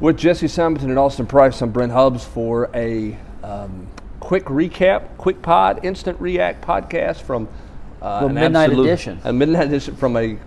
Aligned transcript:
With 0.00 0.16
Jesse 0.16 0.48
Simonton 0.48 0.88
and 0.88 0.98
Austin 0.98 1.26
Price, 1.26 1.60
I'm 1.60 1.70
Brent 1.70 1.92
Hubbs 1.92 2.24
for 2.24 2.70
a 2.74 3.18
um, 3.44 3.86
quick 4.18 4.44
recap, 4.46 5.16
quick 5.18 5.42
pod, 5.42 5.84
instant 5.84 6.18
react 6.20 6.64
podcast 6.64 7.20
from 7.20 7.48
uh, 8.00 8.20
The 8.20 8.26
an 8.26 8.34
midnight 8.34 8.70
absolute- 8.70 8.86
edition. 8.86 9.20
A 9.24 9.32
midnight 9.32 9.66
edition 9.66 9.96
from 9.96 10.16
a 10.16 10.38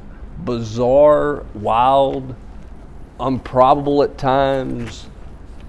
bizarre, 0.43 1.45
wild, 1.53 2.35
improbable 3.19 4.01
at 4.01 4.17
times, 4.17 5.05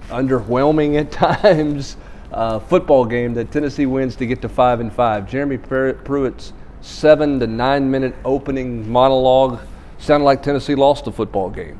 underwhelming 0.09 0.99
at 0.99 1.11
times 1.43 1.95
uh, 2.33 2.57
football 2.59 3.05
game 3.05 3.35
that 3.35 3.51
Tennessee 3.51 3.85
wins 3.85 4.15
to 4.15 4.25
get 4.25 4.41
to 4.41 4.49
five 4.49 4.79
and 4.79 4.91
five. 4.91 5.29
Jeremy 5.29 5.59
Pru- 5.59 6.03
Pruitt's 6.03 6.53
seven 6.81 7.39
to 7.39 7.45
nine 7.45 7.91
minute 7.91 8.15
opening 8.25 8.91
monologue 8.91 9.59
sounded 9.99 10.25
like 10.25 10.41
Tennessee 10.41 10.73
lost 10.73 11.05
the 11.05 11.11
football 11.11 11.51
game. 11.51 11.79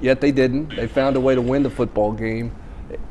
Yet 0.00 0.20
they 0.20 0.32
didn't. 0.32 0.76
They 0.76 0.86
found 0.86 1.16
a 1.16 1.20
way 1.20 1.34
to 1.34 1.40
win 1.40 1.62
the 1.62 1.70
football 1.70 2.12
game 2.12 2.54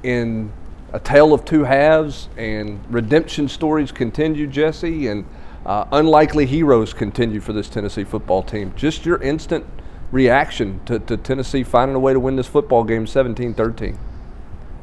in 0.04 0.52
a 0.94 1.00
tale 1.00 1.34
of 1.34 1.44
two 1.44 1.64
halves, 1.64 2.30
and 2.38 2.82
redemption 2.94 3.48
stories 3.48 3.92
continue, 3.92 4.48
Jesse, 4.48 5.08
and 5.08 5.26
uh, 5.66 5.86
unlikely 5.92 6.46
heroes 6.46 6.94
continue 6.94 7.42
for 7.42 7.54
this 7.54 7.68
Tennessee 7.68 8.04
football 8.04 8.44
team. 8.44 8.72
Just 8.76 9.06
your 9.06 9.22
instant 9.22 9.66
reaction 10.12 10.80
to, 10.86 11.00
to 11.00 11.18
Tennessee 11.18 11.64
finding 11.64 11.96
a 11.96 12.00
way 12.00 12.14
to 12.14 12.20
win 12.20 12.36
this 12.36 12.48
football 12.48 12.84
game 12.84 13.08
17 13.08 13.54
13. 13.54 13.98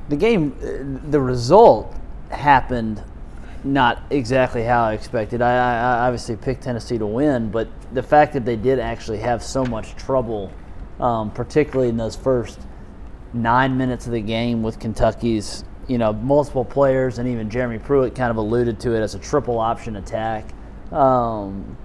The 0.08 0.16
game, 0.16 0.56
uh, 0.60 1.10
the 1.10 1.20
result 1.20 1.96
happened 2.30 3.02
not 3.64 4.02
exactly 4.10 4.64
how 4.64 4.84
I 4.84 4.94
expected. 4.94 5.40
I, 5.40 5.52
I, 5.52 5.74
I 5.74 6.06
obviously 6.06 6.36
picked 6.36 6.64
Tennessee 6.64 6.98
to 6.98 7.06
win, 7.06 7.50
but 7.50 7.68
the 7.92 8.02
fact 8.02 8.32
that 8.32 8.44
they 8.44 8.56
did 8.56 8.78
actually 8.78 9.18
have 9.18 9.42
so 9.42 9.64
much 9.64 9.94
trouble, 9.94 10.50
um, 11.00 11.30
particularly 11.30 11.88
in 11.88 11.96
those 11.96 12.16
first 12.16 12.60
nine 13.32 13.76
minutes 13.76 14.06
of 14.06 14.12
the 14.12 14.20
game 14.20 14.62
with 14.62 14.78
Kentucky's, 14.78 15.64
you 15.88 15.98
know, 15.98 16.12
multiple 16.12 16.64
players, 16.64 17.18
and 17.18 17.28
even 17.28 17.50
Jeremy 17.50 17.78
Pruitt 17.78 18.14
kind 18.14 18.30
of 18.30 18.36
alluded 18.36 18.80
to 18.80 18.94
it 18.94 19.00
as 19.00 19.14
a 19.14 19.18
triple 19.18 19.58
option 19.58 19.96
attack. 19.96 20.52
Um, 20.92 21.76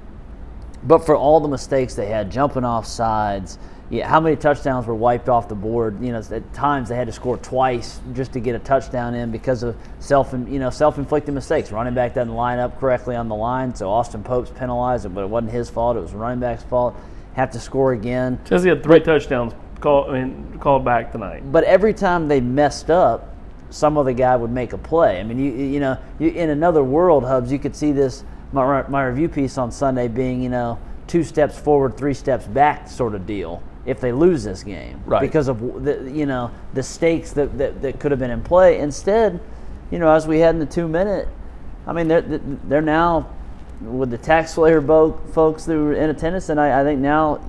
but 0.84 1.06
for 1.06 1.16
all 1.16 1.40
the 1.40 1.48
mistakes 1.48 1.96
they 1.96 2.08
had, 2.08 2.32
jumping 2.32 2.64
off 2.64 2.86
sides, 2.86 3.58
yeah, 3.90 4.08
how 4.08 4.20
many 4.20 4.36
touchdowns 4.36 4.86
were 4.86 4.96
wiped 4.96 5.30
off 5.30 5.48
the 5.48 5.56
board? 5.56 6.04
You 6.04 6.12
know, 6.12 6.22
at 6.32 6.54
times 6.54 6.90
they 6.90 6.96
had 6.96 7.08
to 7.08 7.14
score 7.14 7.38
twice 7.38 8.02
just 8.14 8.34
to 8.34 8.42
get 8.42 8.54
a 8.54 8.60
touchdown 8.60 9.16
in 9.16 9.32
because 9.32 9.64
of 9.64 9.78
self, 10.00 10.34
you 10.34 10.60
know, 10.60 10.70
self-inflicted 10.70 11.34
mistakes. 11.34 11.72
Running 11.72 11.94
back 11.94 12.14
doesn't 12.14 12.34
line 12.34 12.60
up 12.60 12.80
correctly 12.82 13.16
on 13.16 13.30
the 13.30 13.36
line, 13.36 13.74
so 13.74 13.90
Austin 13.90 14.24
Pope's 14.24 14.52
penalized, 14.52 15.06
it, 15.06 15.10
but 15.10 15.24
it 15.24 15.30
wasn't 15.30 15.54
his 15.54 15.70
fault. 15.70 15.96
It 15.96 16.02
was 16.02 16.14
running 16.14 16.42
back's 16.42 16.64
fault. 16.64 16.96
Have 17.38 17.52
to 17.52 17.60
score 17.60 17.94
again. 17.94 18.40
Tennessee 18.46 18.70
had 18.70 18.82
three 18.82 19.00
touchdowns 19.00 19.54
called, 19.80 20.10
I 20.10 20.24
mean, 20.24 20.58
called 20.60 20.84
back 20.84 21.12
tonight. 21.12 21.52
But 21.52 21.66
every 21.66 21.94
time 21.94 22.28
they 22.28 22.42
messed 22.42 22.90
up, 22.90 23.36
some 23.70 23.96
other 23.96 24.12
guy 24.12 24.36
would 24.36 24.50
make 24.50 24.74
a 24.74 24.78
play. 24.80 25.20
I 25.20 25.24
mean, 25.24 25.38
you 25.38 25.52
you 25.52 25.80
know, 25.80 26.00
you, 26.18 26.30
in 26.30 26.50
another 26.50 26.84
world, 26.84 27.24
Hubbs, 27.24 27.52
you 27.52 27.60
could 27.60 27.76
see 27.76 27.92
this. 27.92 28.24
My 28.54 28.88
my 28.88 29.06
review 29.06 29.30
piece 29.30 29.60
on 29.60 29.72
Sunday 29.72 30.08
being, 30.08 30.42
you 30.42 30.50
know, 30.50 30.80
two 31.06 31.24
steps 31.24 31.60
forward, 31.60 31.96
three 31.96 32.16
steps 32.16 32.48
back 32.48 32.90
sort 32.90 33.14
of 33.14 33.28
deal. 33.28 33.62
If 33.86 34.02
they 34.02 34.12
lose 34.12 34.44
this 34.44 34.64
game, 34.64 35.02
Right. 35.06 35.22
Because 35.22 35.48
of 35.48 35.84
the 35.84 36.12
you 36.12 36.26
know 36.26 36.50
the 36.74 36.82
stakes 36.82 37.34
that, 37.34 37.56
that, 37.60 37.84
that 37.84 38.00
could 38.00 38.10
have 38.10 38.20
been 38.20 38.32
in 38.32 38.42
play. 38.42 38.80
Instead, 38.80 39.40
you 39.92 40.00
know, 40.00 40.12
as 40.12 40.26
we 40.26 40.40
had 40.40 40.56
in 40.56 40.60
the 40.60 40.66
two 40.66 40.88
minute, 40.88 41.28
I 41.86 41.94
mean, 41.94 42.08
they're 42.08 42.22
they're 42.22 42.82
now 42.82 43.30
with 43.82 44.10
the 44.10 44.18
TaxSlayer 44.18 45.34
folks 45.34 45.66
that 45.66 45.78
were 45.78 45.94
in 45.94 46.10
attendance, 46.10 46.50
and 46.50 46.60
I, 46.60 46.82
I 46.82 46.84
think 46.84 47.00
now 47.00 47.40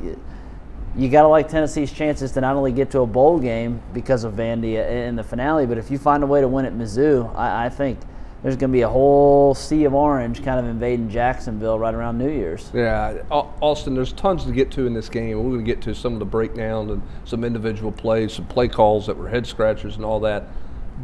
you 0.97 1.09
got 1.09 1.23
to 1.23 1.29
like 1.29 1.49
Tennessee's 1.49 1.93
chances 1.93 2.33
to 2.33 2.41
not 2.41 2.57
only 2.57 2.73
get 2.73 2.91
to 2.91 3.01
a 3.01 3.07
bowl 3.07 3.39
game 3.39 3.81
because 3.95 4.25
of 4.25 4.35
Vandy 4.35 4.75
in 4.75 5.17
the 5.17 5.25
finale, 5.25 5.67
but 5.67 5.79
if 5.79 5.91
you 5.91 5.99
find 5.99 6.23
a 6.23 6.27
way 6.27 6.41
to 6.41 6.49
win 6.49 6.65
at 6.65 6.73
Mizzou, 6.73 7.35
I, 7.37 7.67
I 7.67 7.69
think 7.69 7.99
there's 8.43 8.57
going 8.57 8.71
to 8.71 8.73
be 8.73 8.83
a 8.83 8.89
whole 8.89 9.55
sea 9.55 9.85
of 9.85 9.95
orange 9.95 10.45
kind 10.45 10.61
of 10.61 10.67
invading 10.67 11.11
Jacksonville 11.11 11.79
right 11.79 11.95
around 11.95 12.19
New 12.19 12.31
Year's. 12.31 12.71
Yeah, 12.73 13.23
Austin, 13.31 13.95
there's 13.95 14.13
tons 14.13 14.45
to 14.45 14.53
get 14.53 14.71
to 14.73 14.87
in 14.87 14.95
this 14.95 15.09
game. 15.09 15.37
We're 15.37 15.51
going 15.51 15.65
to 15.65 15.75
get 15.75 15.83
to 15.83 15.95
some 15.95 16.13
of 16.13 16.19
the 16.19 16.25
breakdown 16.25 16.91
and 16.91 17.03
some 17.25 17.43
individual 17.43 17.91
plays, 17.91 18.35
some 18.35 18.47
play 18.47 18.69
calls 18.69 19.07
that 19.07 19.17
were 19.17 19.29
head 19.29 19.47
scratchers 19.47 19.97
and 19.97 20.05
all 20.05 20.21
that. 20.21 20.45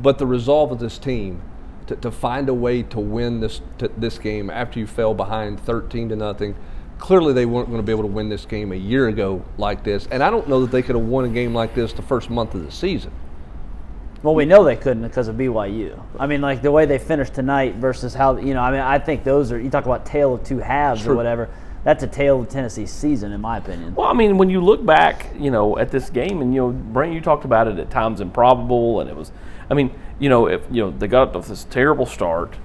But 0.01 0.19
the 0.19 0.27
resolve 0.27 0.71
of 0.71 0.79
this 0.79 0.99
team 0.99 1.43
to, 1.87 1.97
to 1.97 2.11
find 2.11 2.49
a 2.49 2.55
way 2.55 2.83
to 2.83 3.01
win 3.01 3.41
this 3.41 3.61
to, 3.79 3.89
this 3.97 4.19
game 4.19 4.51
after 4.51 4.79
you 4.79 4.87
fell 4.87 5.15
behind 5.15 5.61
13 5.61 6.11
to 6.11 6.17
nothing. 6.17 6.55
Clearly, 6.99 7.33
they 7.33 7.45
weren't 7.45 7.69
going 7.69 7.81
to 7.81 7.85
be 7.85 7.93
able 7.93 8.05
to 8.05 8.09
win 8.09 8.29
this 8.29 8.47
game 8.47 8.73
a 8.73 8.77
year 8.77 9.09
ago 9.09 9.45
like 9.59 9.85
this, 9.85 10.07
and 10.11 10.23
I 10.23 10.31
don't 10.31 10.49
know 10.49 10.61
that 10.61 10.71
they 10.71 10.81
could 10.81 10.95
have 10.95 11.05
won 11.05 11.25
a 11.25 11.29
game 11.29 11.55
like 11.55 11.75
this 11.75 11.93
the 11.93 12.03
first 12.03 12.31
month 12.31 12.55
of 12.55 12.65
the 12.65 12.71
season. 12.71 13.13
Well, 14.23 14.35
we 14.35 14.47
know 14.47 14.65
they 14.65 14.77
couldn't 14.77 15.03
because 15.03 15.29
of 15.29 15.37
BYU. 15.37 16.03
I 16.19 16.27
mean, 16.27 16.41
like 16.41 16.63
the 16.63 16.73
way 16.73 16.87
they 16.87 16.99
finished 16.99 17.35
tonight 17.35 17.75
versus 17.75 18.15
how 18.15 18.39
you 18.39 18.55
know. 18.55 18.63
I 18.63 18.71
mean, 18.71 18.81
I 18.81 18.99
think 18.99 19.23
those 19.23 19.53
are 19.53 19.61
you 19.61 19.69
talk 19.69 19.85
about 19.85 20.07
tale 20.07 20.35
of 20.35 20.45
two 20.45 20.59
halves 20.59 21.07
or 21.07 21.15
whatever. 21.15 21.51
That's 21.85 22.03
a 22.03 22.07
tale 22.07 22.41
of 22.41 22.49
Tennessee's 22.49 22.91
season, 22.91 23.33
in 23.33 23.43
my 23.43 23.59
opinion. 23.59 23.95
Well, 23.95 24.09
I 24.09 24.15
mean, 24.15 24.39
when 24.39 24.49
you 24.49 24.63
look 24.63 24.85
back, 24.85 25.31
you 25.39 25.51
know, 25.51 25.79
at 25.79 25.91
this 25.91 26.09
game, 26.09 26.41
and 26.41 26.55
you 26.55 26.61
know, 26.63 26.71
Brent, 26.71 27.13
you 27.13 27.21
talked 27.21 27.45
about 27.45 27.69
it 27.69 27.79
at 27.79 27.91
times 27.91 28.23
improbable, 28.23 29.01
and 29.01 29.11
it 29.11 29.15
was, 29.15 29.31
I 29.71 29.75
mean, 29.75 29.95
you 30.19 30.31
know, 30.31 30.47
if 30.47 30.63
you 30.71 30.83
know 30.83 30.91
they 30.91 31.07
got 31.07 31.37
off 31.37 31.47
this 31.47 31.65
terrible 31.65 32.07
start, 32.07 32.57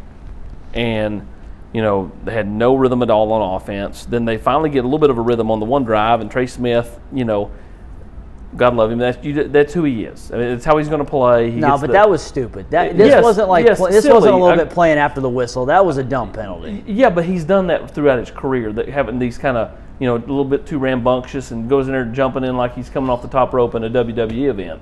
and 0.73 1.27
you 1.73 1.81
know 1.81 2.11
they 2.23 2.33
had 2.33 2.47
no 2.47 2.75
rhythm 2.75 3.03
at 3.03 3.09
all 3.09 3.31
on 3.33 3.55
offense. 3.55 4.05
Then 4.05 4.23
they 4.23 4.37
finally 4.37 4.69
get 4.69 4.85
a 4.85 4.87
little 4.87 4.99
bit 4.99 5.09
of 5.09 5.17
a 5.17 5.21
rhythm 5.21 5.51
on 5.51 5.59
the 5.59 5.65
one 5.65 5.83
drive, 5.83 6.21
and 6.21 6.31
Trey 6.31 6.47
Smith, 6.47 6.97
you 7.11 7.25
know, 7.25 7.51
God 8.57 8.75
love 8.75 8.89
him. 8.91 8.97
That's 8.97 9.23
you, 9.23 9.43
that's 9.47 9.73
who 9.73 9.83
he 9.83 10.05
is. 10.05 10.31
I 10.31 10.37
mean, 10.37 10.49
that's 10.49 10.65
how 10.65 10.77
he's 10.77 10.89
going 10.89 11.03
to 11.03 11.09
play. 11.09 11.51
He 11.51 11.59
no, 11.59 11.77
but 11.77 11.87
the- 11.87 11.93
that 11.93 12.09
was 12.09 12.21
stupid. 12.21 12.69
That 12.71 12.97
this 12.97 13.09
Yes, 13.09 13.23
wasn't 13.23 13.47
like 13.47 13.65
yes, 13.65 13.77
this 13.79 14.01
silly. 14.03 14.13
wasn't 14.15 14.33
a 14.33 14.37
little 14.37 14.59
I- 14.59 14.63
bit 14.63 14.71
playing 14.71 14.97
after 14.97 15.21
the 15.21 15.29
whistle. 15.29 15.65
That 15.67 15.85
was 15.85 15.97
a 15.97 16.03
dumb 16.03 16.31
penalty. 16.31 16.83
Yeah, 16.87 17.09
but 17.11 17.25
he's 17.25 17.43
done 17.43 17.67
that 17.67 17.91
throughout 17.91 18.17
his 18.19 18.31
career. 18.31 18.73
That 18.73 18.89
having 18.89 19.19
these 19.19 19.37
kind 19.37 19.55
of 19.55 19.71
you 19.99 20.07
know 20.07 20.15
a 20.15 20.17
little 20.17 20.45
bit 20.45 20.65
too 20.65 20.79
rambunctious 20.79 21.51
and 21.51 21.69
goes 21.69 21.87
in 21.87 21.93
there 21.93 22.05
jumping 22.05 22.43
in 22.43 22.57
like 22.57 22.73
he's 22.73 22.89
coming 22.89 23.09
off 23.11 23.21
the 23.21 23.27
top 23.27 23.53
rope 23.53 23.75
in 23.75 23.83
a 23.83 23.89
WWE 23.89 24.49
event. 24.49 24.81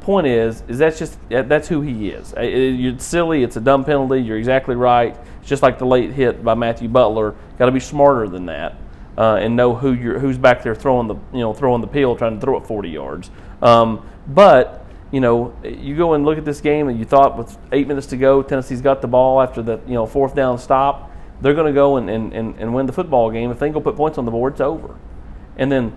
Point 0.00 0.26
is, 0.26 0.62
is 0.66 0.78
that's 0.78 0.98
just 0.98 1.18
that's 1.28 1.68
who 1.68 1.82
he 1.82 2.08
is. 2.08 2.32
It- 2.38 2.44
It's 2.86 3.04
silly. 3.04 3.42
It's 3.42 3.56
a 3.56 3.60
dumb 3.60 3.84
penalty. 3.84 4.22
You're 4.22 4.38
exactly 4.38 4.74
right. 4.74 5.14
It's 5.40 5.48
just 5.50 5.62
like 5.62 5.78
the 5.78 5.84
late 5.86 6.12
hit 6.12 6.42
by 6.42 6.54
Matthew 6.54 6.88
Butler. 6.88 7.34
Got 7.58 7.66
to 7.66 7.72
be 7.72 7.80
smarter 7.80 8.26
than 8.26 8.46
that 8.46 8.76
uh, 9.20 9.36
and 9.36 9.54
know 9.54 9.74
who 9.74 9.92
you're 9.92 10.18
who's 10.18 10.38
back 10.38 10.62
there 10.62 10.74
throwing 10.74 11.06
the 11.06 11.14
you 11.30 11.40
know 11.40 11.52
throwing 11.52 11.82
the 11.82 11.86
pill, 11.86 12.16
trying 12.16 12.36
to 12.36 12.40
throw 12.40 12.56
it 12.56 12.66
40 12.66 12.88
yards. 12.88 13.30
Um, 13.60 14.08
but 14.26 14.86
you 15.12 15.20
know, 15.20 15.54
you 15.62 15.94
go 15.94 16.14
and 16.14 16.24
look 16.24 16.38
at 16.38 16.46
this 16.46 16.62
game, 16.62 16.88
and 16.88 16.98
you 16.98 17.04
thought 17.04 17.36
with 17.36 17.58
eight 17.70 17.86
minutes 17.86 18.06
to 18.08 18.16
go, 18.16 18.42
Tennessee's 18.42 18.80
got 18.80 19.02
the 19.02 19.08
ball 19.08 19.42
after 19.42 19.60
the 19.60 19.78
you 19.86 19.92
know 19.92 20.06
fourth 20.06 20.34
down 20.34 20.56
stop. 20.58 21.10
They're 21.42 21.52
going 21.52 21.66
to 21.66 21.72
go 21.72 21.96
and, 21.96 22.08
and, 22.08 22.32
and, 22.32 22.58
and 22.58 22.74
win 22.74 22.86
the 22.86 22.92
football 22.92 23.30
game. 23.30 23.50
If 23.50 23.58
they 23.58 23.68
go 23.68 23.80
put 23.80 23.96
points 23.96 24.16
on 24.16 24.24
the 24.24 24.30
board, 24.30 24.54
it's 24.54 24.60
over. 24.60 24.94
And 25.56 25.70
then 25.70 25.96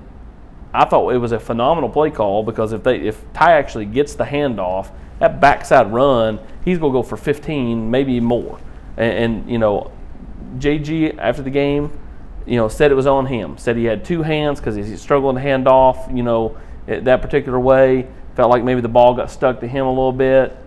I 0.73 0.85
thought 0.85 1.09
it 1.09 1.17
was 1.17 1.31
a 1.31 1.39
phenomenal 1.39 1.89
play 1.89 2.11
call 2.11 2.43
because 2.43 2.73
if 2.73 2.83
they 2.83 2.99
if 2.99 3.23
Ty 3.31 3.53
actually 3.53 3.85
gets 3.85 4.15
the 4.15 4.25
handoff, 4.25 4.91
that 5.19 5.39
backside 5.39 5.93
run, 5.93 6.39
he's 6.65 6.77
going 6.77 6.91
to 6.91 6.99
go 6.99 7.03
for 7.03 7.15
15, 7.15 7.89
maybe 7.89 8.19
more. 8.19 8.59
And, 8.97 9.13
and 9.13 9.49
you 9.49 9.59
know, 9.59 9.93
JG 10.57 11.17
after 11.17 11.41
the 11.41 11.49
game, 11.49 11.97
you 12.45 12.57
know, 12.57 12.67
said 12.67 12.91
it 12.91 12.95
was 12.95 13.07
on 13.07 13.25
him. 13.25 13.57
Said 13.57 13.77
he 13.77 13.85
had 13.85 14.03
two 14.03 14.21
hands 14.21 14.59
because 14.59 14.75
he's 14.75 15.01
struggling 15.01 15.35
to 15.35 15.41
hand 15.41 15.67
off. 15.67 16.09
You 16.13 16.23
know, 16.23 16.57
that 16.87 17.21
particular 17.21 17.59
way. 17.59 18.07
Felt 18.35 18.49
like 18.49 18.63
maybe 18.63 18.81
the 18.81 18.87
ball 18.89 19.13
got 19.13 19.29
stuck 19.29 19.59
to 19.59 19.67
him 19.67 19.85
a 19.85 19.89
little 19.89 20.11
bit. 20.11 20.57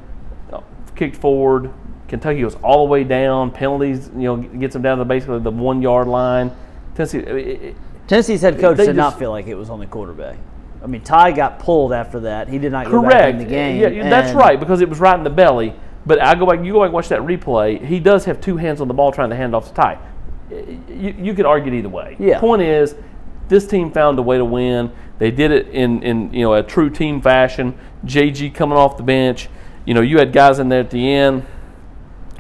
Kicked 0.95 1.17
forward. 1.17 1.73
Kentucky 2.09 2.41
goes 2.41 2.55
all 2.57 2.87
the 2.87 2.91
way 2.91 3.05
down. 3.05 3.51
Penalties, 3.51 4.09
you 4.15 4.23
know, 4.23 4.37
gets 4.37 4.73
them 4.73 4.83
down 4.83 4.99
to 4.99 5.05
basically 5.05 5.41
the 5.41 5.51
one 5.51 5.83
yard 5.83 6.07
line. 6.09 6.51
Tennessee. 6.95 7.19
it- 7.19 7.77
Tennessee's 8.07 8.41
head 8.41 8.59
coach 8.61 8.77
did 8.77 8.95
not 8.95 9.19
feel 9.19 9.31
like 9.31 9.49
it 9.49 9.57
was 9.57 9.69
on 9.69 9.81
the 9.81 9.87
quarterback. 9.87 10.37
I 10.83 10.87
mean, 10.87 11.03
Ty 11.03 11.33
got 11.33 11.59
pulled 11.59 11.93
after 11.93 12.21
that. 12.21 12.49
He 12.49 12.59
did 12.59 12.71
not 12.71 12.87
go 12.87 13.03
back 13.03 13.11
Correct. 13.11 13.31
in 13.33 13.39
the 13.39 13.45
game. 13.45 13.81
Yeah, 13.81 13.89
yeah, 13.89 14.09
that's 14.09 14.33
right 14.33 14.61
because 14.61 14.81
it 14.81 14.89
was 14.89 15.01
right 15.01 15.19
in 15.19 15.25
the 15.25 15.31
belly. 15.31 15.75
But 16.07 16.22
I 16.22 16.37
go 16.37 16.47
back. 16.47 16.65
You 16.65 16.72
go 16.72 16.79
back 16.81 16.87
and 16.87 16.95
watch 16.95 17.09
that 17.09 17.21
replay. 17.21 17.84
He 17.84 17.99
does 17.99 18.25
have 18.27 18.41
two 18.41 18.57
hands 18.57 18.81
on 18.81 18.87
the 18.87 18.95
ball 18.95 19.11
trying 19.11 19.31
to 19.31 19.37
hand 19.37 19.57
off 19.57 19.67
to 19.69 19.75
Ty. 19.75 19.99
You, 20.51 21.15
you 21.19 21.34
could 21.34 21.47
argue 21.47 21.72
it 21.72 21.78
either 21.78 21.89
way. 21.89 22.16
Yeah. 22.19 22.39
Point 22.39 22.63
is, 22.63 22.95
this 23.48 23.66
team 23.66 23.91
found 23.93 24.19
a 24.19 24.22
way 24.22 24.39
to 24.39 24.45
win. 24.45 24.93
They 25.19 25.31
did 25.31 25.51
it 25.51 25.69
in, 25.69 26.03
in 26.03 26.33
you 26.33 26.43
know 26.43 26.54
a 26.54 26.63
true 26.63 26.91
team 26.91 27.21
fashion. 27.21 27.78
JG 28.04 28.54
coming 28.54 28.77
off 28.77 28.97
the 28.97 29.03
bench. 29.03 29.48
You 29.84 29.95
know 29.95 30.01
you 30.01 30.19
had 30.19 30.33
guys 30.33 30.59
in 30.59 30.69
there 30.69 30.81
at 30.81 30.91
the 30.91 31.13
end, 31.13 31.47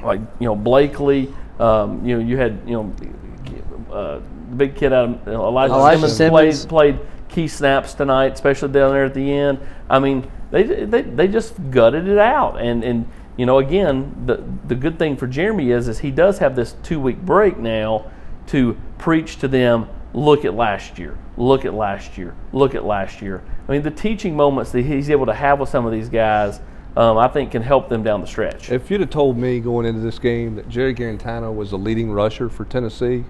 like 0.02 0.20
you 0.38 0.46
know 0.46 0.56
Blakely. 0.56 1.32
Um, 1.58 2.06
you 2.06 2.18
know 2.18 2.24
you 2.24 2.36
had 2.36 2.60
you 2.66 2.72
know 2.72 3.92
uh, 3.92 4.20
the 4.50 4.56
big 4.56 4.76
kid 4.76 4.92
out 4.92 5.08
of 5.08 5.28
Elijah, 5.28 5.74
Elijah 5.74 5.98
Simmons, 6.00 6.16
Simmons. 6.16 6.66
played 6.66 6.98
played 6.98 7.08
key 7.28 7.48
snaps 7.48 7.94
tonight, 7.94 8.32
especially 8.34 8.72
down 8.72 8.92
there 8.92 9.04
at 9.04 9.14
the 9.14 9.32
end. 9.32 9.58
I 9.88 9.98
mean, 9.98 10.30
they 10.50 10.64
they, 10.64 11.02
they 11.02 11.28
just 11.28 11.54
gutted 11.70 12.08
it 12.08 12.18
out, 12.18 12.60
and 12.60 12.84
and 12.84 13.08
you 13.36 13.46
know 13.46 13.58
again 13.58 14.24
the 14.26 14.42
the 14.66 14.74
good 14.74 14.98
thing 14.98 15.16
for 15.16 15.26
Jeremy 15.26 15.70
is 15.70 15.88
is 15.88 15.98
he 15.98 16.10
does 16.10 16.38
have 16.38 16.56
this 16.56 16.74
two 16.82 17.00
week 17.00 17.20
break 17.20 17.58
now 17.58 18.10
to 18.48 18.76
preach 18.98 19.38
to 19.38 19.48
them. 19.48 19.88
Look 20.12 20.44
at 20.44 20.54
last 20.54 20.98
year. 20.98 21.18
Look 21.36 21.64
at 21.64 21.74
last 21.74 22.16
year. 22.16 22.34
Look 22.52 22.74
at 22.74 22.84
last 22.84 23.20
year. 23.20 23.42
I 23.68 23.72
mean, 23.72 23.82
the 23.82 23.90
teaching 23.90 24.36
moments 24.36 24.72
that 24.72 24.82
he's 24.82 25.10
able 25.10 25.26
to 25.26 25.34
have 25.34 25.60
with 25.60 25.68
some 25.68 25.84
of 25.84 25.92
these 25.92 26.08
guys, 26.08 26.60
um, 26.96 27.18
I 27.18 27.28
think, 27.28 27.50
can 27.50 27.62
help 27.62 27.88
them 27.88 28.02
down 28.02 28.20
the 28.20 28.26
stretch. 28.26 28.70
If 28.70 28.90
you'd 28.90 29.00
have 29.00 29.10
told 29.10 29.36
me 29.36 29.60
going 29.60 29.84
into 29.84 30.00
this 30.00 30.18
game 30.18 30.54
that 30.56 30.68
Jerry 30.68 30.94
Guarantano 30.94 31.54
was 31.54 31.70
the 31.70 31.78
leading 31.78 32.10
rusher 32.10 32.48
for 32.48 32.64
Tennessee, 32.64 33.24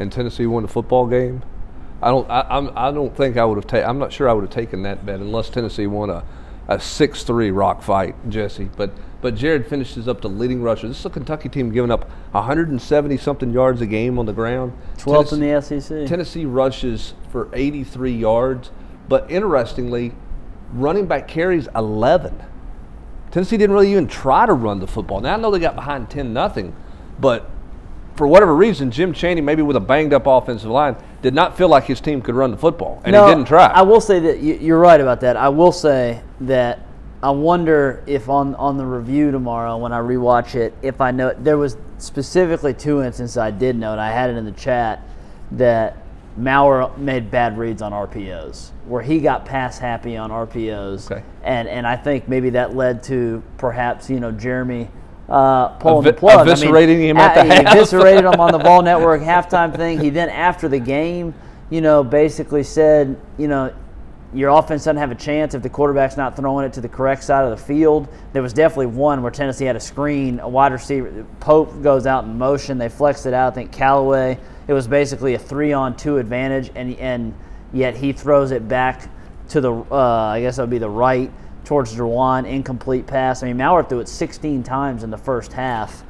and 0.00 0.10
Tennessee 0.10 0.46
won 0.46 0.62
the 0.62 0.68
football 0.68 1.06
game, 1.06 1.42
I 2.02 2.08
don't. 2.08 2.28
I, 2.30 2.46
I'm, 2.48 2.70
I 2.74 2.90
don't 2.90 3.14
think 3.14 3.36
I 3.36 3.44
would 3.44 3.56
have 3.56 3.66
taken. 3.66 3.88
I'm 3.88 3.98
not 3.98 4.12
sure 4.12 4.28
I 4.28 4.32
would 4.32 4.42
have 4.42 4.50
taken 4.50 4.82
that 4.82 5.04
bet 5.04 5.20
unless 5.20 5.50
Tennessee 5.50 5.86
won 5.86 6.08
a, 6.08 6.24
a 6.70 6.80
six-three 6.80 7.50
rock 7.50 7.82
fight, 7.82 8.14
Jesse. 8.30 8.70
But 8.76 8.92
but 9.20 9.34
Jared 9.34 9.66
finishes 9.66 10.08
up 10.08 10.22
the 10.22 10.30
leading 10.30 10.62
rusher. 10.62 10.88
This 10.88 11.00
is 11.00 11.04
a 11.04 11.10
Kentucky 11.10 11.50
team 11.50 11.70
giving 11.72 11.90
up 11.90 12.08
170 12.30 13.18
something 13.18 13.50
yards 13.50 13.82
a 13.82 13.86
game 13.86 14.18
on 14.18 14.24
the 14.24 14.32
ground. 14.32 14.72
12th 14.96 15.34
in 15.34 15.40
the 15.40 15.60
SEC. 15.60 16.06
Tennessee 16.06 16.46
rushes 16.46 17.12
for 17.30 17.50
83 17.52 18.12
yards, 18.12 18.70
but 19.08 19.30
interestingly, 19.30 20.12
running 20.72 21.06
back 21.06 21.28
carries 21.28 21.68
11. 21.74 22.42
Tennessee 23.30 23.58
didn't 23.58 23.74
really 23.74 23.90
even 23.90 24.06
try 24.06 24.46
to 24.46 24.54
run 24.54 24.80
the 24.80 24.86
football. 24.86 25.20
Now 25.20 25.34
I 25.34 25.36
know 25.36 25.50
they 25.50 25.58
got 25.58 25.74
behind 25.74 26.08
10 26.08 26.32
nothing, 26.32 26.74
but 27.18 27.50
for 28.20 28.26
whatever 28.26 28.54
reason, 28.54 28.90
Jim 28.90 29.14
Chaney, 29.14 29.40
maybe 29.40 29.62
with 29.62 29.76
a 29.76 29.80
banged 29.80 30.12
up 30.12 30.26
offensive 30.26 30.68
line, 30.70 30.94
did 31.22 31.32
not 31.32 31.56
feel 31.56 31.68
like 31.70 31.84
his 31.84 32.02
team 32.02 32.20
could 32.20 32.34
run 32.34 32.50
the 32.50 32.56
football, 32.58 33.00
and 33.02 33.12
no, 33.14 33.24
he 33.26 33.30
didn't 33.34 33.46
try. 33.48 33.64
I 33.68 33.80
will 33.80 34.02
say 34.02 34.18
that 34.20 34.40
you- 34.40 34.58
you're 34.60 34.78
right 34.78 35.00
about 35.00 35.22
that. 35.22 35.38
I 35.38 35.48
will 35.48 35.72
say 35.72 36.20
that 36.42 36.80
I 37.22 37.30
wonder 37.30 38.02
if 38.06 38.28
on 38.28 38.54
on 38.56 38.76
the 38.76 38.84
review 38.84 39.30
tomorrow 39.30 39.78
when 39.78 39.94
I 39.94 40.00
rewatch 40.00 40.54
it, 40.54 40.74
if 40.82 41.00
I 41.00 41.12
know 41.12 41.32
there 41.42 41.56
was 41.56 41.78
specifically 41.96 42.74
two 42.74 43.02
instances 43.02 43.38
I 43.38 43.52
did 43.52 43.78
note. 43.78 43.98
I 43.98 44.10
had 44.10 44.28
it 44.28 44.36
in 44.36 44.44
the 44.44 44.52
chat 44.52 45.00
that 45.52 45.96
Maurer 46.36 46.90
made 46.98 47.30
bad 47.30 47.56
reads 47.56 47.80
on 47.80 47.94
RPOs, 47.94 48.70
where 48.86 49.00
he 49.02 49.20
got 49.20 49.46
pass 49.46 49.78
happy 49.78 50.18
on 50.18 50.30
RPOs, 50.30 51.10
Okay. 51.10 51.22
and 51.42 51.66
and 51.68 51.86
I 51.86 51.96
think 51.96 52.28
maybe 52.28 52.50
that 52.50 52.76
led 52.76 53.02
to 53.04 53.42
perhaps 53.56 54.10
you 54.10 54.20
know 54.20 54.30
Jeremy. 54.30 54.88
Uh, 55.30 55.68
pulling 55.78 56.02
the 56.04 56.12
plug. 56.12 56.44
eviscerating 56.46 56.98
him 56.98 57.16
at 57.16 57.34
the 57.34 57.44
he 57.44 57.50
half. 57.50 57.76
eviscerated 57.76 58.24
him 58.24 58.40
on 58.40 58.50
the 58.50 58.58
Ball 58.64 58.82
Network 58.82 59.22
halftime 59.22 59.74
thing. 59.74 60.00
He 60.00 60.10
then, 60.10 60.28
after 60.28 60.68
the 60.68 60.80
game, 60.80 61.32
you 61.70 61.80
know, 61.80 62.02
basically 62.02 62.64
said, 62.64 63.16
you 63.38 63.46
know, 63.46 63.72
your 64.32 64.50
offense 64.50 64.82
doesn't 64.84 64.96
have 64.96 65.10
a 65.10 65.16
chance 65.16 65.54
if 65.54 65.62
the 65.62 65.68
quarterback's 65.68 66.16
not 66.16 66.36
throwing 66.36 66.64
it 66.64 66.72
to 66.72 66.80
the 66.80 66.88
correct 66.88 67.24
side 67.24 67.44
of 67.44 67.50
the 67.50 67.64
field. 67.64 68.08
There 68.32 68.42
was 68.42 68.52
definitely 68.52 68.86
one 68.86 69.22
where 69.22 69.30
Tennessee 69.32 69.64
had 69.64 69.76
a 69.76 69.80
screen, 69.80 70.40
a 70.40 70.48
wide 70.48 70.72
receiver. 70.72 71.24
Pope 71.40 71.82
goes 71.82 72.06
out 72.06 72.24
in 72.24 72.36
motion. 72.38 72.78
They 72.78 72.88
flexed 72.88 73.26
it 73.26 73.34
out. 73.34 73.52
I 73.52 73.54
think 73.54 73.72
Callaway. 73.72 74.38
It 74.68 74.72
was 74.72 74.86
basically 74.86 75.34
a 75.34 75.38
three-on-two 75.38 76.18
advantage, 76.18 76.70
and 76.76 76.96
and 76.98 77.34
yet 77.72 77.96
he 77.96 78.12
throws 78.12 78.52
it 78.52 78.68
back 78.68 79.08
to 79.48 79.60
the. 79.60 79.72
Uh, 79.72 79.94
I 79.96 80.40
guess 80.40 80.56
that 80.56 80.62
would 80.62 80.70
be 80.70 80.78
the 80.78 80.90
right 80.90 81.30
towards 81.70 81.94
Jauan, 81.94 82.48
incomplete 82.48 83.06
pass. 83.06 83.44
I 83.44 83.46
mean, 83.46 83.58
Maurer 83.58 83.84
threw 83.84 84.00
it 84.00 84.08
16 84.08 84.64
times 84.64 85.04
in 85.04 85.10
the 85.10 85.16
first 85.16 85.52
half. 85.52 86.02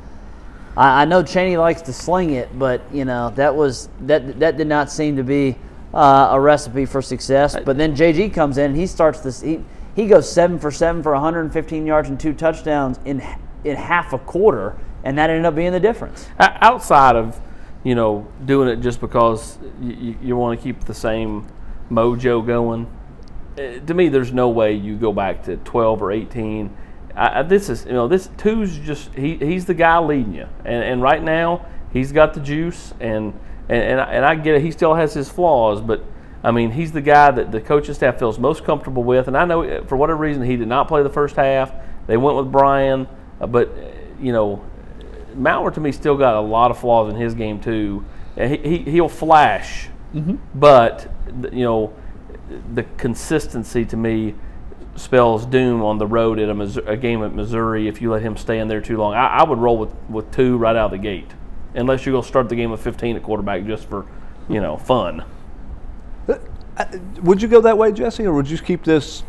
I, 0.74 1.02
I 1.02 1.04
know 1.04 1.22
Chaney 1.22 1.58
likes 1.58 1.82
to 1.82 1.92
sling 1.92 2.30
it, 2.30 2.58
but 2.58 2.80
you 2.90 3.04
know 3.04 3.28
that 3.36 3.54
was 3.54 3.90
that 4.00 4.40
that 4.40 4.56
did 4.56 4.68
not 4.68 4.90
seem 4.90 5.16
to 5.16 5.22
be 5.22 5.56
uh, 5.92 6.28
a 6.30 6.40
recipe 6.40 6.86
for 6.86 7.02
success. 7.02 7.58
But 7.62 7.76
then 7.76 7.94
JG 7.94 8.32
comes 8.32 8.56
in, 8.56 8.70
and 8.70 8.76
he 8.76 8.86
starts 8.86 9.20
this. 9.20 9.42
He, 9.42 9.62
he 9.94 10.06
goes 10.06 10.32
seven 10.32 10.58
for 10.58 10.70
seven 10.70 11.02
for 11.02 11.12
115 11.12 11.84
yards 11.84 12.08
and 12.08 12.18
two 12.18 12.32
touchdowns 12.32 12.98
in 13.04 13.22
in 13.62 13.76
half 13.76 14.14
a 14.14 14.18
quarter, 14.18 14.78
and 15.04 15.18
that 15.18 15.28
ended 15.28 15.44
up 15.44 15.54
being 15.54 15.72
the 15.72 15.80
difference. 15.80 16.26
Outside 16.38 17.16
of 17.16 17.38
you 17.84 17.94
know 17.94 18.26
doing 18.46 18.70
it 18.70 18.76
just 18.76 18.98
because 18.98 19.58
you, 19.78 20.16
you 20.22 20.36
want 20.38 20.58
to 20.58 20.64
keep 20.64 20.84
the 20.84 20.94
same 20.94 21.46
mojo 21.90 22.46
going 22.46 22.86
to 23.86 23.94
me 23.94 24.08
there's 24.08 24.32
no 24.32 24.48
way 24.48 24.72
you 24.72 24.96
go 24.96 25.12
back 25.12 25.44
to 25.44 25.56
12 25.56 26.02
or 26.02 26.12
18 26.12 26.76
I, 27.16 27.42
this 27.42 27.68
is 27.68 27.84
you 27.86 27.92
know 27.92 28.08
this 28.08 28.30
two's 28.38 28.76
just 28.78 29.12
he, 29.14 29.36
he's 29.36 29.66
the 29.66 29.74
guy 29.74 29.98
leading 29.98 30.34
you. 30.34 30.48
And, 30.64 30.84
and 30.84 31.02
right 31.02 31.22
now 31.22 31.66
he's 31.92 32.12
got 32.12 32.34
the 32.34 32.40
juice 32.40 32.94
and 33.00 33.38
and, 33.68 33.82
and, 33.82 34.00
I, 34.00 34.04
and 34.12 34.24
I 34.24 34.34
get 34.34 34.56
it. 34.56 34.62
He 34.62 34.70
still 34.70 34.94
has 34.94 35.12
his 35.14 35.28
flaws 35.28 35.80
but 35.80 36.04
I 36.42 36.50
mean 36.50 36.70
he's 36.70 36.92
the 36.92 37.00
guy 37.00 37.30
that 37.30 37.52
the 37.52 37.60
coaching 37.60 37.94
staff 37.94 38.18
feels 38.18 38.38
most 38.38 38.64
comfortable 38.64 39.02
with. 39.02 39.28
And 39.28 39.36
I 39.36 39.44
know 39.44 39.62
eh, 39.62 39.82
for 39.84 39.96
whatever 39.96 40.20
reason 40.20 40.42
he 40.42 40.56
did 40.56 40.68
not 40.68 40.88
play 40.88 41.02
the 41.02 41.10
first 41.10 41.36
half. 41.36 41.72
They 42.06 42.16
went 42.16 42.36
with 42.36 42.50
Brian. 42.50 43.06
Uh, 43.40 43.46
but 43.46 43.74
you 44.20 44.32
know 44.32 44.64
Maurer 45.34 45.70
to 45.70 45.80
me 45.80 45.92
still 45.92 46.16
got 46.16 46.34
a 46.34 46.40
lot 46.40 46.70
of 46.70 46.78
flaws 46.78 47.12
in 47.12 47.20
his 47.20 47.34
game 47.34 47.60
too. 47.60 48.04
He, 48.36 48.56
he 48.56 48.78
he'll 48.78 49.08
flash, 49.08 49.88
but 50.54 51.12
you 51.52 51.64
know 51.64 51.92
the 52.75 52.82
consistency 52.97 53.85
to 53.85 53.97
me 53.97 54.35
spells 54.97 55.47
doom 55.47 55.82
on 55.82 55.99
the 55.99 56.06
road 56.06 56.38
at 56.38 56.49
a, 56.49 56.91
a 56.91 56.97
game 56.97 57.23
at 57.23 57.32
Missouri 57.32 57.88
if 57.88 58.02
you 58.02 58.11
let 58.11 58.23
him 58.23 58.37
stay 58.37 58.58
in 58.58 58.69
there 58.69 58.81
too 58.81 58.97
long. 58.97 59.14
I, 59.14 59.38
I 59.38 59.44
would 59.44 59.58
roll 59.58 59.79
with, 59.79 59.94
with 60.08 60.31
two 60.32 60.56
right 60.56 60.76
out 60.76 60.87
of 60.87 60.91
the 60.91 60.99
gate, 60.99 61.31
unless 61.75 62.05
you're 62.05 62.12
going 62.12 62.23
to 62.23 62.29
start 62.29 62.49
the 62.49 62.56
game 62.56 62.70
with 62.70 62.82
15 62.82 63.17
at 63.17 63.23
quarterback 63.23 63.64
just 63.67 63.88
for 63.88 64.06
you 64.49 64.61
know 64.61 64.76
fun. 64.76 65.25
Uh, 66.29 66.38
uh, 66.76 66.87
would 67.23 67.41
you 67.41 67.49
go 67.49 67.61
that 67.61 67.76
way, 67.76 67.93
Jesse, 67.93 68.26
or 68.26 68.32
would 68.32 68.49
you 68.49 68.58
keep 68.58 68.85
this 68.85 69.23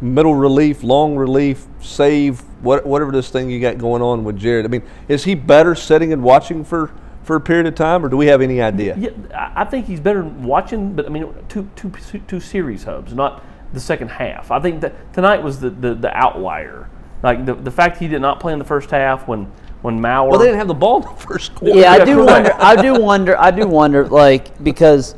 middle 0.00 0.34
relief, 0.34 0.82
long 0.82 1.16
relief, 1.16 1.66
save, 1.80 2.40
what, 2.62 2.86
whatever 2.86 3.12
this 3.12 3.30
thing 3.30 3.50
you 3.50 3.60
got 3.60 3.78
going 3.78 4.02
on 4.02 4.24
with 4.24 4.38
Jared? 4.38 4.64
I 4.64 4.68
mean, 4.68 4.82
is 5.08 5.24
he 5.24 5.34
better 5.34 5.74
sitting 5.74 6.12
and 6.12 6.22
watching 6.22 6.64
for, 6.64 6.90
for 7.24 7.36
a 7.36 7.40
period 7.40 7.66
of 7.66 7.74
time, 7.74 8.04
or 8.04 8.08
do 8.08 8.16
we 8.16 8.26
have 8.26 8.40
any 8.40 8.60
idea? 8.60 8.96
Yeah, 8.96 9.10
I 9.34 9.62
I 9.62 9.64
think 9.64 9.86
he's 9.86 10.00
better 10.00 10.22
watching, 10.22 10.94
but 10.94 11.06
I 11.06 11.08
mean, 11.08 11.34
two, 11.48 11.68
two, 11.74 11.90
two 12.26 12.40
series 12.40 12.84
Hubbs, 12.84 13.14
not 13.14 13.42
the 13.72 13.80
second 13.80 14.08
half. 14.08 14.50
I 14.50 14.60
think 14.60 14.80
that 14.82 15.12
tonight 15.12 15.42
was 15.42 15.60
the, 15.60 15.70
the, 15.70 15.94
the 15.94 16.16
outlier. 16.16 16.88
Like 17.22 17.44
the, 17.44 17.54
the 17.54 17.70
fact 17.70 17.98
he 17.98 18.08
did 18.08 18.20
not 18.20 18.40
play 18.40 18.52
in 18.52 18.58
the 18.58 18.64
first 18.64 18.90
half 18.90 19.26
when 19.26 19.50
when 19.82 20.00
Maurer. 20.00 20.30
Well, 20.30 20.38
they 20.38 20.46
didn't 20.46 20.58
have 20.58 20.68
the 20.68 20.74
ball 20.74 21.02
in 21.02 21.14
the 21.14 21.20
first 21.26 21.54
quarter. 21.54 21.78
Yeah, 21.78 21.92
I 21.92 22.04
do 22.04 22.24
correct. 22.24 22.30
wonder. 22.30 22.54
I 22.58 22.82
do 22.82 23.00
wonder. 23.00 23.38
I 23.40 23.50
do 23.50 23.66
wonder, 23.66 24.08
like 24.08 24.62
because, 24.62 25.14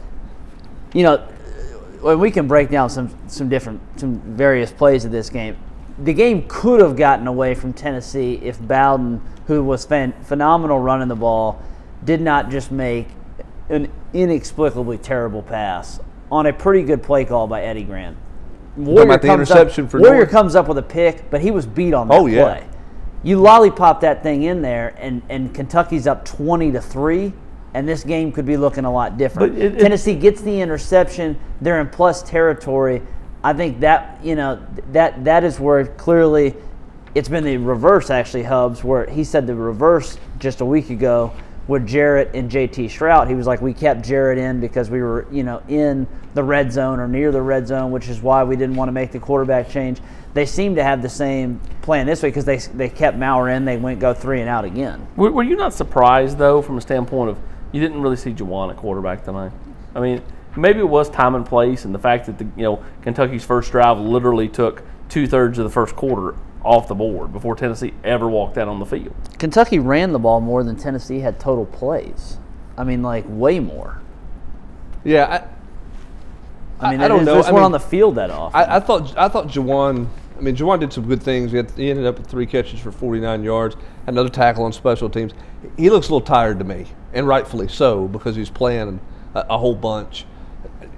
you 0.92 1.02
know, 1.02 1.18
when 2.00 2.18
we 2.18 2.30
can 2.30 2.46
break 2.46 2.70
down 2.70 2.90
some 2.90 3.14
some 3.28 3.48
different 3.48 3.80
some 3.98 4.20
various 4.36 4.72
plays 4.72 5.04
of 5.04 5.12
this 5.12 5.30
game. 5.30 5.56
The 5.98 6.12
game 6.12 6.44
could 6.46 6.80
have 6.80 6.94
gotten 6.94 7.26
away 7.26 7.54
from 7.54 7.72
Tennessee 7.72 8.34
if 8.42 8.60
Bowden, 8.60 9.22
who 9.46 9.64
was 9.64 9.86
fan, 9.86 10.12
phenomenal 10.24 10.78
running 10.78 11.08
the 11.08 11.16
ball, 11.16 11.62
did 12.06 12.22
not 12.22 12.48
just 12.50 12.70
make 12.72 13.08
an 13.68 13.90
inexplicably 14.14 14.96
terrible 14.96 15.42
pass 15.42 16.00
on 16.32 16.46
a 16.46 16.52
pretty 16.52 16.82
good 16.82 17.02
play 17.02 17.24
call 17.24 17.46
by 17.46 17.62
Eddie 17.62 17.82
Gran. 17.84 18.16
Warrior 18.76 19.02
about 19.04 19.22
the 19.22 19.28
comes 19.28 19.50
interception 19.50 19.84
up, 19.84 19.90
for 19.90 20.00
Warrior 20.00 20.26
comes 20.26 20.54
up 20.54 20.68
with 20.68 20.78
a 20.78 20.82
pick, 20.82 21.30
but 21.30 21.40
he 21.40 21.50
was 21.50 21.66
beat 21.66 21.92
on 21.94 22.08
that 22.08 22.14
Oh, 22.14 22.26
yeah. 22.26 22.42
play. 22.44 22.66
You 23.22 23.40
lollipop 23.40 24.00
that 24.02 24.22
thing 24.22 24.44
in 24.44 24.62
there, 24.62 24.94
and, 24.98 25.20
and 25.28 25.52
Kentucky's 25.52 26.06
up 26.06 26.24
twenty 26.24 26.70
to 26.72 26.80
three, 26.80 27.32
and 27.74 27.88
this 27.88 28.04
game 28.04 28.30
could 28.30 28.46
be 28.46 28.56
looking 28.56 28.84
a 28.84 28.92
lot 28.92 29.16
different. 29.16 29.58
It- 29.58 29.74
it- 29.76 29.78
Tennessee 29.80 30.14
gets 30.14 30.42
the 30.42 30.60
interception; 30.60 31.36
they're 31.60 31.80
in 31.80 31.88
plus 31.88 32.22
territory. 32.22 33.02
I 33.42 33.52
think 33.52 33.80
that 33.80 34.18
you 34.22 34.36
know 34.36 34.60
that 34.92 35.24
that 35.24 35.42
is 35.42 35.58
where 35.58 35.86
clearly 35.86 36.54
it's 37.14 37.28
been 37.28 37.44
the 37.44 37.56
reverse 37.56 38.10
actually. 38.10 38.42
Hubbs 38.44 38.84
where 38.84 39.06
he 39.06 39.24
said 39.24 39.46
the 39.46 39.54
reverse 39.56 40.18
just 40.38 40.60
a 40.60 40.64
week 40.64 40.90
ago 40.90 41.32
with 41.68 41.86
Jarrett 41.86 42.30
and 42.34 42.50
JT 42.50 42.86
Shrout. 42.86 43.28
He 43.28 43.34
was 43.34 43.46
like, 43.46 43.60
we 43.60 43.74
kept 43.74 44.04
Jarrett 44.04 44.38
in 44.38 44.60
because 44.60 44.90
we 44.90 45.02
were 45.02 45.26
you 45.30 45.42
know 45.42 45.62
in 45.68 46.06
the 46.34 46.42
red 46.42 46.72
zone 46.72 47.00
or 47.00 47.08
near 47.08 47.32
the 47.32 47.42
red 47.42 47.66
zone, 47.66 47.90
which 47.90 48.08
is 48.08 48.20
why 48.20 48.44
we 48.44 48.56
didn't 48.56 48.76
want 48.76 48.88
to 48.88 48.92
make 48.92 49.12
the 49.12 49.18
quarterback 49.18 49.68
change. 49.68 50.00
They 50.34 50.46
seem 50.46 50.74
to 50.76 50.84
have 50.84 51.02
the 51.02 51.08
same 51.08 51.60
plan 51.82 52.06
this 52.06 52.22
way 52.22 52.28
because 52.28 52.44
they 52.44 52.58
they 52.58 52.88
kept 52.88 53.16
Maurer 53.16 53.50
in. 53.50 53.64
They 53.64 53.76
went 53.76 54.00
go 54.00 54.14
three 54.14 54.40
and 54.40 54.48
out 54.48 54.64
again. 54.64 55.06
Were, 55.16 55.30
were 55.30 55.42
you 55.42 55.56
not 55.56 55.72
surprised 55.72 56.38
though, 56.38 56.62
from 56.62 56.78
a 56.78 56.80
standpoint 56.80 57.30
of 57.30 57.38
you 57.72 57.80
didn't 57.80 58.00
really 58.00 58.16
see 58.16 58.32
Jauan 58.32 58.70
at 58.70 58.76
quarterback 58.76 59.24
tonight? 59.24 59.52
I 59.94 60.00
mean, 60.00 60.22
maybe 60.56 60.80
it 60.80 60.88
was 60.88 61.08
time 61.10 61.34
and 61.34 61.44
place, 61.44 61.84
and 61.84 61.94
the 61.94 61.98
fact 61.98 62.26
that 62.26 62.38
the 62.38 62.44
you 62.56 62.62
know 62.62 62.84
Kentucky's 63.02 63.44
first 63.44 63.72
drive 63.72 63.98
literally 63.98 64.48
took 64.48 64.82
two 65.08 65.26
thirds 65.26 65.58
of 65.58 65.64
the 65.64 65.70
first 65.70 65.96
quarter 65.96 66.36
off 66.66 66.88
the 66.88 66.94
board 66.94 67.32
before 67.32 67.54
Tennessee 67.54 67.94
ever 68.04 68.28
walked 68.28 68.58
out 68.58 68.68
on 68.68 68.78
the 68.78 68.86
field. 68.86 69.14
Kentucky 69.38 69.78
ran 69.78 70.12
the 70.12 70.18
ball 70.18 70.40
more 70.40 70.62
than 70.64 70.76
Tennessee 70.76 71.20
had 71.20 71.38
total 71.38 71.66
plays. 71.66 72.38
I 72.76 72.84
mean, 72.84 73.02
like 73.02 73.24
way 73.26 73.60
more. 73.60 74.00
Yeah, 75.04 75.46
I 76.80 76.90
mean, 76.90 77.00
I 77.00 77.08
don't 77.08 77.20
they 77.20 77.32
know. 77.32 77.36
just 77.36 77.48
I 77.48 77.52
weren't 77.52 77.62
mean, 77.62 77.66
on 77.66 77.72
the 77.72 77.80
field 77.80 78.16
that 78.16 78.30
often. 78.30 78.60
I, 78.60 78.76
I 78.76 78.80
thought 78.80 79.16
I 79.16 79.28
thought 79.28 79.48
Jauan. 79.48 80.08
I 80.36 80.40
mean, 80.40 80.54
Jauan 80.54 80.80
did 80.80 80.92
some 80.92 81.06
good 81.06 81.22
things. 81.22 81.50
He, 81.50 81.56
had, 81.56 81.70
he 81.70 81.88
ended 81.88 82.04
up 82.04 82.18
with 82.18 82.26
three 82.26 82.44
catches 82.44 82.78
for 82.78 82.92
49 82.92 83.42
yards, 83.42 83.74
another 84.06 84.28
tackle 84.28 84.64
on 84.64 84.72
special 84.72 85.08
teams. 85.08 85.32
He 85.78 85.88
looks 85.88 86.08
a 86.08 86.12
little 86.12 86.26
tired 86.26 86.58
to 86.58 86.64
me, 86.64 86.86
and 87.14 87.26
rightfully 87.26 87.68
so 87.68 88.06
because 88.08 88.36
he's 88.36 88.50
playing 88.50 89.00
a, 89.34 89.46
a 89.48 89.58
whole 89.58 89.74
bunch. 89.74 90.26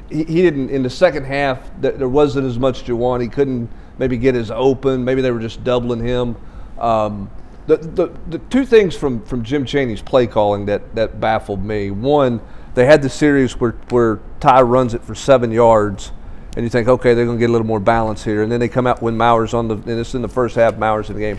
He, 0.09 0.25
he 0.25 0.43
didn't 0.43 0.71
in 0.71 0.83
the 0.83 0.91
second 0.91 1.25
half. 1.25 1.71
There 1.81 2.09
wasn't 2.09 2.47
as 2.47 2.59
much 2.59 2.85
Jauan. 2.85 3.21
He 3.23 3.29
couldn't 3.29 3.71
maybe 3.99 4.17
get 4.17 4.35
his 4.35 4.51
open. 4.51 5.05
Maybe 5.05 5.23
they 5.23 5.31
were 5.31 5.41
just 5.41 5.65
doubling 5.65 6.05
him. 6.05 6.37
Um, 6.79 7.31
the, 7.67 7.77
the, 7.77 8.13
the 8.29 8.39
two 8.39 8.65
things 8.65 8.97
from, 8.97 9.23
from 9.25 9.45
Jim 9.45 9.67
Chaney's 9.67 10.01
play 10.01 10.27
calling 10.27 10.67
that, 10.67 10.95
that 10.95 11.21
baffled 11.21 11.63
me. 11.63 11.91
One, 11.91 12.41
they 12.75 12.87
had 12.87 13.03
the 13.03 13.11
series 13.11 13.61
where, 13.61 13.73
where 13.91 14.21
Ty 14.41 14.63
runs 14.63 14.95
it 14.95 15.03
for 15.03 15.15
seven 15.15 15.51
yards, 15.51 16.13
and 16.57 16.65
you 16.65 16.71
think, 16.71 16.89
okay, 16.89 17.13
they're 17.13 17.27
going 17.27 17.37
to 17.37 17.41
get 17.41 17.51
a 17.51 17.53
little 17.53 17.67
more 17.67 17.81
balance 17.81 18.25
here, 18.25 18.43
and 18.43 18.51
then 18.51 18.59
they 18.59 18.69
come 18.69 18.87
out 18.87 19.03
when 19.03 19.17
Maurer's 19.17 19.53
on 19.53 19.69
the, 19.69 19.75
and 19.75 19.89
it's 19.89 20.15
in 20.15 20.23
the 20.23 20.29
first 20.29 20.57
half, 20.57 20.79
Maurer's 20.79 21.11
in 21.11 21.17
the 21.17 21.21
game, 21.21 21.37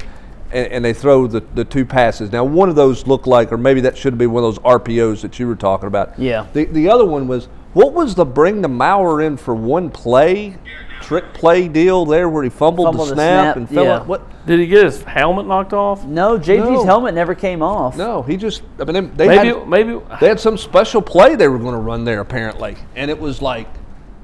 and, 0.51 0.67
and 0.67 0.85
they 0.85 0.93
throw 0.93 1.25
the, 1.25 1.39
the 1.55 1.65
two 1.65 1.85
passes. 1.85 2.31
Now, 2.31 2.43
one 2.43 2.69
of 2.69 2.75
those 2.75 3.07
looked 3.07 3.25
like, 3.25 3.51
or 3.51 3.57
maybe 3.57 3.81
that 3.81 3.97
should 3.97 4.13
have 4.13 4.17
been 4.19 4.31
one 4.31 4.43
of 4.43 4.53
those 4.53 4.63
RPOs 4.63 5.21
that 5.21 5.39
you 5.39 5.47
were 5.47 5.55
talking 5.55 5.87
about. 5.87 6.17
Yeah. 6.19 6.45
The 6.53 6.65
the 6.65 6.89
other 6.89 7.05
one 7.05 7.27
was 7.27 7.47
what 7.73 7.93
was 7.93 8.15
the 8.15 8.25
bring 8.25 8.61
the 8.61 8.67
Maurer 8.67 9.21
in 9.21 9.37
for 9.37 9.53
one 9.53 9.89
play, 9.89 10.57
trick 11.01 11.33
play 11.33 11.67
deal 11.67 12.05
there 12.05 12.27
where 12.29 12.43
he 12.43 12.49
fumbled, 12.49 12.87
Fumbled 12.87 13.09
the 13.09 13.15
the 13.15 13.15
snap, 13.15 13.43
snap, 13.43 13.55
and 13.57 13.69
fell 13.69 13.83
yeah. 13.83 13.95
out? 13.97 14.07
What? 14.07 14.45
Did 14.47 14.59
he 14.59 14.67
get 14.67 14.85
his 14.85 15.03
helmet 15.03 15.45
knocked 15.45 15.73
off? 15.73 16.05
No, 16.05 16.39
JG's 16.39 16.63
No. 16.65 16.83
helmet 16.85 17.13
never 17.13 17.35
came 17.35 17.61
off. 17.61 17.95
No, 17.97 18.23
he 18.23 18.37
just. 18.37 18.63
I 18.79 18.85
mean, 18.85 18.93
they, 19.15 19.27
they 19.27 19.27
Maybe 19.27 19.47
had, 19.59 19.67
maybe 19.67 19.99
they 20.19 20.27
had 20.27 20.39
some 20.39 20.57
special 20.57 21.01
play 21.01 21.35
they 21.35 21.47
were 21.47 21.59
going 21.59 21.73
to 21.73 21.79
run 21.79 22.03
there 22.05 22.21
apparently, 22.21 22.75
and 22.95 23.11
it 23.11 23.19
was 23.19 23.41
like, 23.41 23.67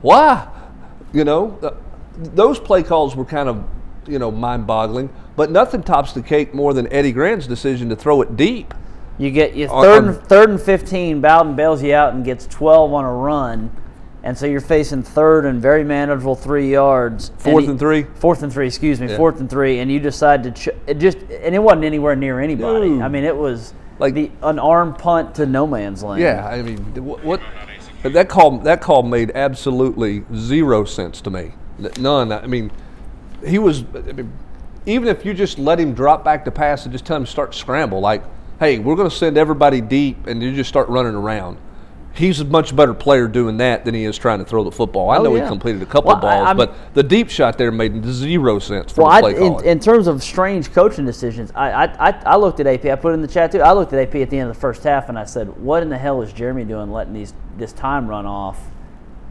why? 0.02 0.48
You 1.14 1.24
know, 1.24 1.58
uh, 1.62 1.72
those 2.18 2.60
play 2.60 2.82
calls 2.82 3.16
were 3.16 3.26
kind 3.26 3.48
of, 3.50 3.64
you 4.08 4.20
know, 4.20 4.32
mind-boggling. 4.32 5.10
But 5.36 5.52
nothing 5.52 5.84
tops 5.84 6.14
the 6.14 6.22
cake 6.22 6.54
more 6.54 6.74
than 6.74 6.92
Eddie 6.92 7.12
Gran's 7.12 7.46
decision 7.46 7.90
to 7.90 7.96
throw 7.96 8.22
it 8.22 8.36
deep. 8.38 8.74
You 9.18 9.32
get 9.32 9.56
your 9.56 9.70
oh, 9.72 9.82
third, 9.82 10.04
on- 10.04 10.10
and, 10.10 10.24
third 10.24 10.50
and 10.50 10.62
15, 10.62 11.22
Bowden 11.22 11.56
bails 11.56 11.82
you 11.82 11.94
out 11.94 12.14
and 12.14 12.24
gets 12.26 12.48
12 12.48 12.94
on 12.94 13.06
a 13.06 13.14
run. 13.14 13.72
And 14.24 14.36
so 14.38 14.48
you're 14.48 14.60
facing 14.60 15.04
third 15.04 15.46
and 15.46 15.62
very 15.62 15.84
manageable 15.84 16.36
three 16.36 16.72
yards. 16.72 17.32
Fourth 17.38 17.66
he- 17.66 17.70
and 17.70 17.80
three? 17.80 18.04
Fourth 18.16 18.42
and 18.42 18.52
three, 18.52 18.68
excuse 18.68 19.00
me. 19.00 19.08
Yeah. 19.08 19.18
Fourth 19.18 19.40
and 19.40 19.50
three. 19.50 19.80
And 19.80 19.92
you 19.92 20.00
decide 20.00 20.44
to, 20.44 20.52
ch- 20.52 20.76
it 20.88 20.96
just, 20.96 21.18
and 21.20 21.54
it 21.54 21.60
wasn't 21.60 21.86
anywhere 21.86 22.16
near 22.16 22.40
anybody. 22.40 23.02
I 23.02 23.08
mean, 23.08 23.24
it 23.24 23.36
was 23.36 23.74
Like- 24.00 24.14
like 24.14 24.14
the 24.16 24.32
an 24.48 24.60
arm 24.60 24.94
punt 24.96 25.36
to 25.36 25.46
no 25.46 25.68
man's 25.68 26.04
land. 26.04 26.22
Yeah, 26.22 26.46
I 26.46 26.62
mean, 26.62 26.80
what, 27.06 27.24
what 27.24 27.42
that 28.04 28.28
call 28.28 28.58
that 28.60 28.82
call 28.82 29.04
made 29.04 29.32
absolutely 29.36 30.26
zero 30.36 30.84
sense 30.86 31.22
to 31.22 31.30
me. 31.30 31.54
None. 32.00 32.32
I 32.32 32.46
mean, 32.46 32.72
he 33.46 33.58
was. 33.58 33.84
I 33.96 34.12
mean, 34.12 34.32
even 34.86 35.08
if 35.08 35.26
you 35.26 35.34
just 35.34 35.58
let 35.58 35.80
him 35.80 35.94
drop 35.94 36.24
back 36.24 36.46
to 36.46 36.52
pass 36.52 36.84
and 36.84 36.92
just 36.92 37.06
tell 37.06 37.18
him 37.18 37.26
to 37.26 37.32
start 37.32 37.56
scramble, 37.56 38.00
like, 38.00 38.24
hey, 38.60 38.80
we're 38.80 38.96
going 38.96 39.10
to 39.10 39.16
send 39.16 39.38
everybody 39.38 39.82
deep, 39.82 40.28
and 40.28 40.42
you 40.42 40.54
just 40.54 40.70
start 40.70 40.88
running 40.90 41.16
around. 41.16 41.58
He's 42.14 42.40
a 42.40 42.46
much 42.46 42.74
better 42.74 42.94
player 42.94 43.28
doing 43.28 43.58
that 43.58 43.84
than 43.84 43.94
he 43.94 44.06
is 44.06 44.18
trying 44.18 44.40
to 44.40 44.46
throw 44.46 44.64
the 44.64 44.72
football. 44.72 45.10
I 45.10 45.18
Oh, 45.18 45.24
know 45.24 45.36
yeah. 45.36 45.44
he 45.44 45.50
completed 45.50 45.82
a 45.82 45.86
couple 45.86 46.08
Well, 46.10 46.18
I- 46.18 46.22
balls, 46.22 46.48
I'm- 46.48 46.56
but 46.58 46.74
the 46.94 47.04
deep 47.04 47.30
shot 47.30 47.58
there 47.58 47.72
made 47.74 48.06
zero 48.06 48.58
sense 48.60 48.94
for 48.94 49.04
Well, 49.04 49.22
the 49.22 49.38
I, 49.38 49.46
in, 49.60 49.66
in 49.66 49.80
terms 49.82 50.08
of 50.08 50.24
strange 50.24 50.72
coaching 50.72 51.06
decisions, 51.06 51.52
I, 51.54 51.72
I, 51.72 51.84
I, 52.10 52.22
I 52.26 52.36
looked 52.38 52.62
at 52.62 52.68
AP. 52.68 52.86
I 52.86 52.96
put 52.96 53.10
it 53.12 53.16
in 53.16 53.22
the 53.22 53.28
chat 53.28 53.52
too. 53.52 53.60
I 53.60 53.74
looked 53.74 53.92
at 53.92 54.00
AP 54.00 54.16
at 54.22 54.30
the 54.30 54.40
end 54.40 54.50
of 54.50 54.56
the 54.56 54.62
first 54.62 54.84
half 54.86 55.10
and 55.10 55.20
I 55.20 55.26
said, 55.26 55.62
"What 55.62 55.84
in 55.84 55.90
the 55.90 55.98
hell 55.98 56.22
is 56.22 56.32
Jeremy 56.32 56.64
doing, 56.64 56.90
letting 56.90 57.12
these 57.14 57.34
this 57.58 57.74
time 57.74 58.08
run 58.08 58.26
off 58.26 58.62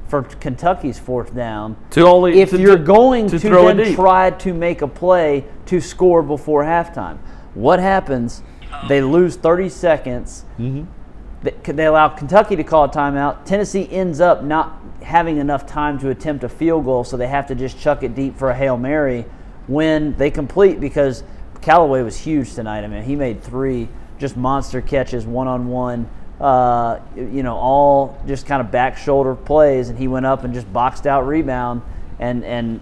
for 0.09 0.23
Kentucky's 0.25 0.99
fourth 0.99 1.35
down?" 1.35 1.77
to 1.93 2.03
only 2.07 2.39
if 2.43 2.51
to- 2.51 2.61
you're 2.61 2.77
going 2.77 3.29
to 3.29 3.39
to, 3.39 3.49
throw 3.49 3.73
then 3.73 3.95
try 3.95 4.29
to 4.29 4.53
make 4.53 4.83
a 4.83 4.89
play 4.89 5.47
to 5.65 5.81
score 5.81 6.23
before 6.23 6.65
halftime, 6.65 7.17
what 7.55 7.79
happens? 7.79 8.43
They 8.89 9.03
lose 9.03 9.37
30 9.37 9.69
seconds. 9.69 10.45
They, 11.43 11.73
they 11.73 11.87
allow 11.87 12.09
Kentucky 12.09 12.57
to 12.57 12.65
call 12.65 12.85
a 12.85 12.89
timeout. 12.89 13.45
Tennessee 13.45 13.89
ends 13.91 14.21
up 14.21 14.43
not 14.43 14.81
having 15.03 15.37
enough 15.37 15.67
time 15.67 15.99
to 16.01 16.11
attempt 16.11 16.45
a 16.45 16.49
field 16.49 16.85
goal, 16.85 17.05
so 17.05 17.17
they 17.17 17.29
have 17.29 17.47
to 17.49 17.55
just 17.55 17.79
chuck 17.79 18.03
it 18.03 18.15
deep 18.15 18.39
for 18.39 18.51
a 18.51 18.55
hail 18.55 18.77
mary. 18.77 19.25
When 19.67 20.17
they 20.17 20.31
complete, 20.31 20.81
because 20.81 21.23
Callaway 21.63 22.03
was 22.03 22.17
huge 22.17 22.55
tonight. 22.55 22.85
I 22.85 22.89
mean, 22.89 23.03
he 23.03 23.17
made 23.17 23.43
three 23.43 23.89
just 24.19 24.37
monster 24.37 24.81
catches, 24.81 25.27
one 25.27 25.49
on 25.49 25.69
one. 25.69 26.09
Uh, 26.41 27.01
you 27.17 27.43
know, 27.43 27.55
all 27.55 28.21
just 28.27 28.47
kind 28.47 28.61
of 28.61 28.71
back 28.71 28.99
shoulder 28.99 29.35
plays, 29.35 29.89
and 29.89 29.99
he 29.99 30.09
went 30.09 30.27
up 30.27 30.45
and 30.45 30.53
just 30.53 30.71
boxed 30.73 31.07
out 31.07 31.27
rebound. 31.27 31.81
And 32.19 32.45
and 32.45 32.81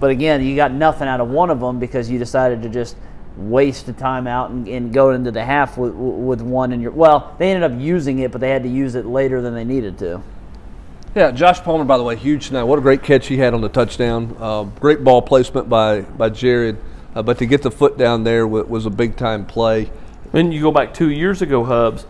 but 0.00 0.10
again, 0.10 0.44
you 0.44 0.56
got 0.56 0.72
nothing 0.72 1.06
out 1.06 1.20
of 1.20 1.28
one 1.28 1.50
of 1.50 1.60
them 1.60 1.78
because 1.78 2.10
you 2.10 2.18
decided 2.18 2.62
to 2.62 2.68
just 2.68 2.96
waste 3.36 3.86
the 3.86 3.92
timeout 3.92 4.50
and, 4.50 4.68
and 4.68 4.92
go 4.92 5.10
into 5.10 5.30
the 5.30 5.44
half 5.44 5.78
with, 5.78 5.94
with 5.94 6.40
one 6.40 6.72
in 6.72 6.80
your. 6.80 6.92
Well, 6.92 7.34
they 7.38 7.50
ended 7.52 7.70
up 7.70 7.80
using 7.80 8.18
it, 8.20 8.30
but 8.32 8.40
they 8.40 8.50
had 8.50 8.62
to 8.62 8.68
use 8.68 8.94
it 8.94 9.06
later 9.06 9.40
than 9.40 9.54
they 9.54 9.64
needed 9.64 9.98
to. 9.98 10.22
Yeah, 11.14 11.30
Josh 11.30 11.60
Palmer, 11.60 11.84
by 11.84 11.98
the 11.98 12.02
way, 12.02 12.16
huge 12.16 12.48
tonight. 12.48 12.64
What 12.64 12.78
a 12.78 12.82
great 12.82 13.02
catch 13.02 13.26
he 13.26 13.36
had 13.36 13.52
on 13.52 13.60
the 13.60 13.68
touchdown. 13.68 14.34
Uh, 14.40 14.64
great 14.64 15.04
ball 15.04 15.20
placement 15.20 15.68
by 15.68 16.00
by 16.02 16.30
Jared, 16.30 16.78
uh, 17.14 17.22
but 17.22 17.38
to 17.38 17.46
get 17.46 17.62
the 17.62 17.70
foot 17.70 17.98
down 17.98 18.24
there 18.24 18.46
was, 18.46 18.66
was 18.66 18.86
a 18.86 18.90
big 18.90 19.16
time 19.16 19.44
play. 19.44 19.90
When 20.30 20.52
you 20.52 20.62
go 20.62 20.72
back 20.72 20.94
two 20.94 21.10
years 21.10 21.42
ago, 21.42 21.64
Hubbs, 21.64 22.06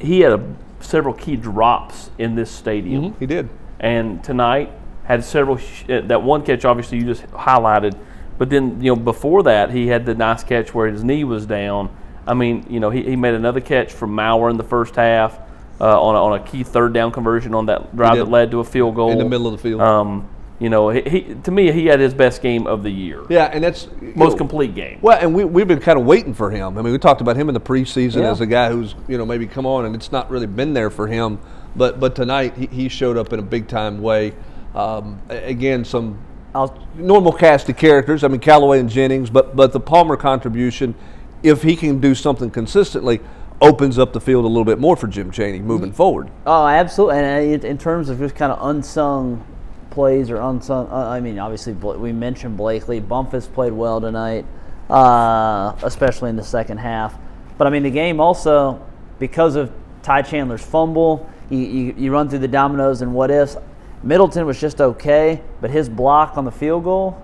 he 0.00 0.20
had 0.20 0.32
a, 0.32 0.54
several 0.80 1.12
key 1.14 1.36
drops 1.36 2.10
in 2.16 2.34
this 2.34 2.50
stadium. 2.50 3.14
He 3.18 3.26
did. 3.26 3.48
and 3.80 4.24
tonight 4.24 4.72
had 5.04 5.22
several. 5.22 5.58
Sh- 5.58 5.84
uh, 5.90 6.00
that 6.02 6.22
one 6.22 6.42
catch, 6.42 6.64
obviously, 6.64 6.96
you 6.98 7.04
just 7.04 7.24
highlighted, 7.32 7.94
but 8.38 8.50
then 8.50 8.82
you 8.82 8.94
know 8.94 8.96
before 8.96 9.42
that 9.44 9.70
he 9.70 9.86
had 9.86 10.06
the 10.06 10.14
nice 10.14 10.44
catch 10.44 10.74
where 10.74 10.88
his 10.88 11.04
knee 11.04 11.24
was 11.24 11.46
down. 11.46 11.94
I 12.26 12.32
mean, 12.32 12.64
you 12.70 12.80
know, 12.80 12.88
he, 12.88 13.02
he 13.02 13.16
made 13.16 13.34
another 13.34 13.60
catch 13.60 13.92
from 13.92 14.14
Maurer 14.14 14.48
in 14.48 14.56
the 14.56 14.64
first 14.64 14.96
half 14.96 15.38
uh, 15.80 16.00
on, 16.00 16.14
a, 16.14 16.22
on 16.22 16.40
a 16.40 16.42
key 16.42 16.62
third 16.62 16.94
down 16.94 17.12
conversion 17.12 17.54
on 17.54 17.66
that 17.66 17.94
drive 17.94 18.16
that 18.16 18.26
led 18.26 18.50
to 18.52 18.60
a 18.60 18.64
field 18.64 18.94
goal 18.94 19.10
In 19.12 19.18
the 19.18 19.28
middle 19.28 19.46
of 19.46 19.52
the 19.52 19.58
field. 19.58 19.80
Um, 19.80 20.28
you 20.60 20.70
know, 20.70 20.88
he, 20.88 21.02
he 21.02 21.34
to 21.42 21.50
me 21.50 21.72
he 21.72 21.86
had 21.86 21.98
his 21.98 22.14
best 22.14 22.40
game 22.40 22.66
of 22.66 22.84
the 22.84 22.90
year, 22.90 23.24
Yeah, 23.28 23.46
and 23.46 23.62
that's 23.62 23.88
most 24.00 24.32
know, 24.32 24.36
complete 24.36 24.74
game. 24.74 25.00
Well, 25.02 25.18
and 25.20 25.34
we 25.34 25.44
we've 25.44 25.66
been 25.66 25.80
kind 25.80 25.98
of 25.98 26.06
waiting 26.06 26.32
for 26.32 26.50
him. 26.50 26.78
I 26.78 26.82
mean, 26.82 26.92
we 26.92 26.98
talked 26.98 27.20
about 27.20 27.36
him 27.36 27.48
in 27.48 27.54
the 27.54 27.60
preseason 27.60 28.22
Yeah. 28.22 28.30
as 28.30 28.40
a 28.40 28.46
guy 28.46 28.70
who's 28.70 28.94
you 29.08 29.18
know 29.18 29.26
maybe 29.26 29.46
come 29.46 29.66
on, 29.66 29.84
and 29.84 29.96
it's 29.96 30.12
not 30.12 30.30
really 30.30 30.46
been 30.46 30.72
there 30.72 30.90
for 30.90 31.08
him. 31.08 31.40
But 31.74 31.98
but 31.98 32.14
tonight 32.14 32.56
he, 32.56 32.66
he 32.66 32.88
showed 32.88 33.16
up 33.16 33.32
in 33.32 33.40
a 33.40 33.42
big 33.42 33.66
time 33.66 34.00
way. 34.00 34.32
Um, 34.76 35.20
again, 35.28 35.84
some 35.84 36.18
I'll, 36.54 36.76
normal 36.94 37.32
cast 37.32 37.68
of 37.68 37.76
characters. 37.76 38.22
I 38.24 38.28
mean, 38.28 38.40
Callaway 38.40 38.78
and 38.80 38.88
Jennings, 38.88 39.30
but 39.30 39.56
but 39.56 39.72
the 39.72 39.80
Palmer 39.80 40.16
contribution, 40.16 40.94
if 41.42 41.62
he 41.62 41.76
can 41.76 42.00
do 42.00 42.14
something 42.14 42.50
consistently, 42.50 43.20
opens 43.60 43.98
up 43.98 44.12
the 44.12 44.20
field 44.20 44.44
a 44.44 44.48
little 44.48 44.64
bit 44.64 44.78
more 44.78 44.96
for 44.96 45.06
Jim 45.06 45.30
Chaney 45.30 45.58
moving 45.60 45.92
forward. 45.92 46.28
oh, 46.46 46.66
absolutely. 46.66 47.18
And 47.18 47.52
in- 47.64 47.70
in 47.70 47.78
terms 47.78 48.08
of 48.08 48.18
just 48.18 48.34
kind 48.34 48.52
of 48.52 48.58
unsung 48.68 49.44
plays 49.90 50.30
or 50.30 50.36
unsung, 50.40 50.88
uh, 50.90 51.08
I 51.08 51.20
mean, 51.20 51.38
obviously 51.38 51.72
we 51.72 52.12
mentioned 52.12 52.56
Blakely. 52.56 53.00
Bumpus 53.00 53.46
played 53.46 53.72
well 53.72 54.00
tonight, 54.00 54.44
uh, 54.90 55.72
especially 55.82 56.30
in 56.30 56.36
the 56.36 56.44
second 56.44 56.78
half. 56.78 57.14
But 57.58 57.66
I 57.66 57.70
mean, 57.70 57.82
the 57.84 57.90
game 57.90 58.20
also 58.20 58.84
because 59.18 59.54
of 59.56 59.70
Ty 60.02 60.22
Chandler's 60.22 60.64
fumble, 60.64 61.28
you, 61.50 61.58
you, 61.58 61.94
you 61.96 62.12
run 62.12 62.28
through 62.28 62.40
the 62.40 62.48
dominoes 62.48 63.02
and 63.02 63.14
what 63.14 63.30
ifs. 63.30 63.56
Middleton 64.04 64.46
was 64.46 64.60
just 64.60 64.80
okay, 64.80 65.40
but 65.60 65.70
his 65.70 65.88
block 65.88 66.36
on 66.36 66.44
the 66.44 66.52
field 66.52 66.84
goal 66.84 67.20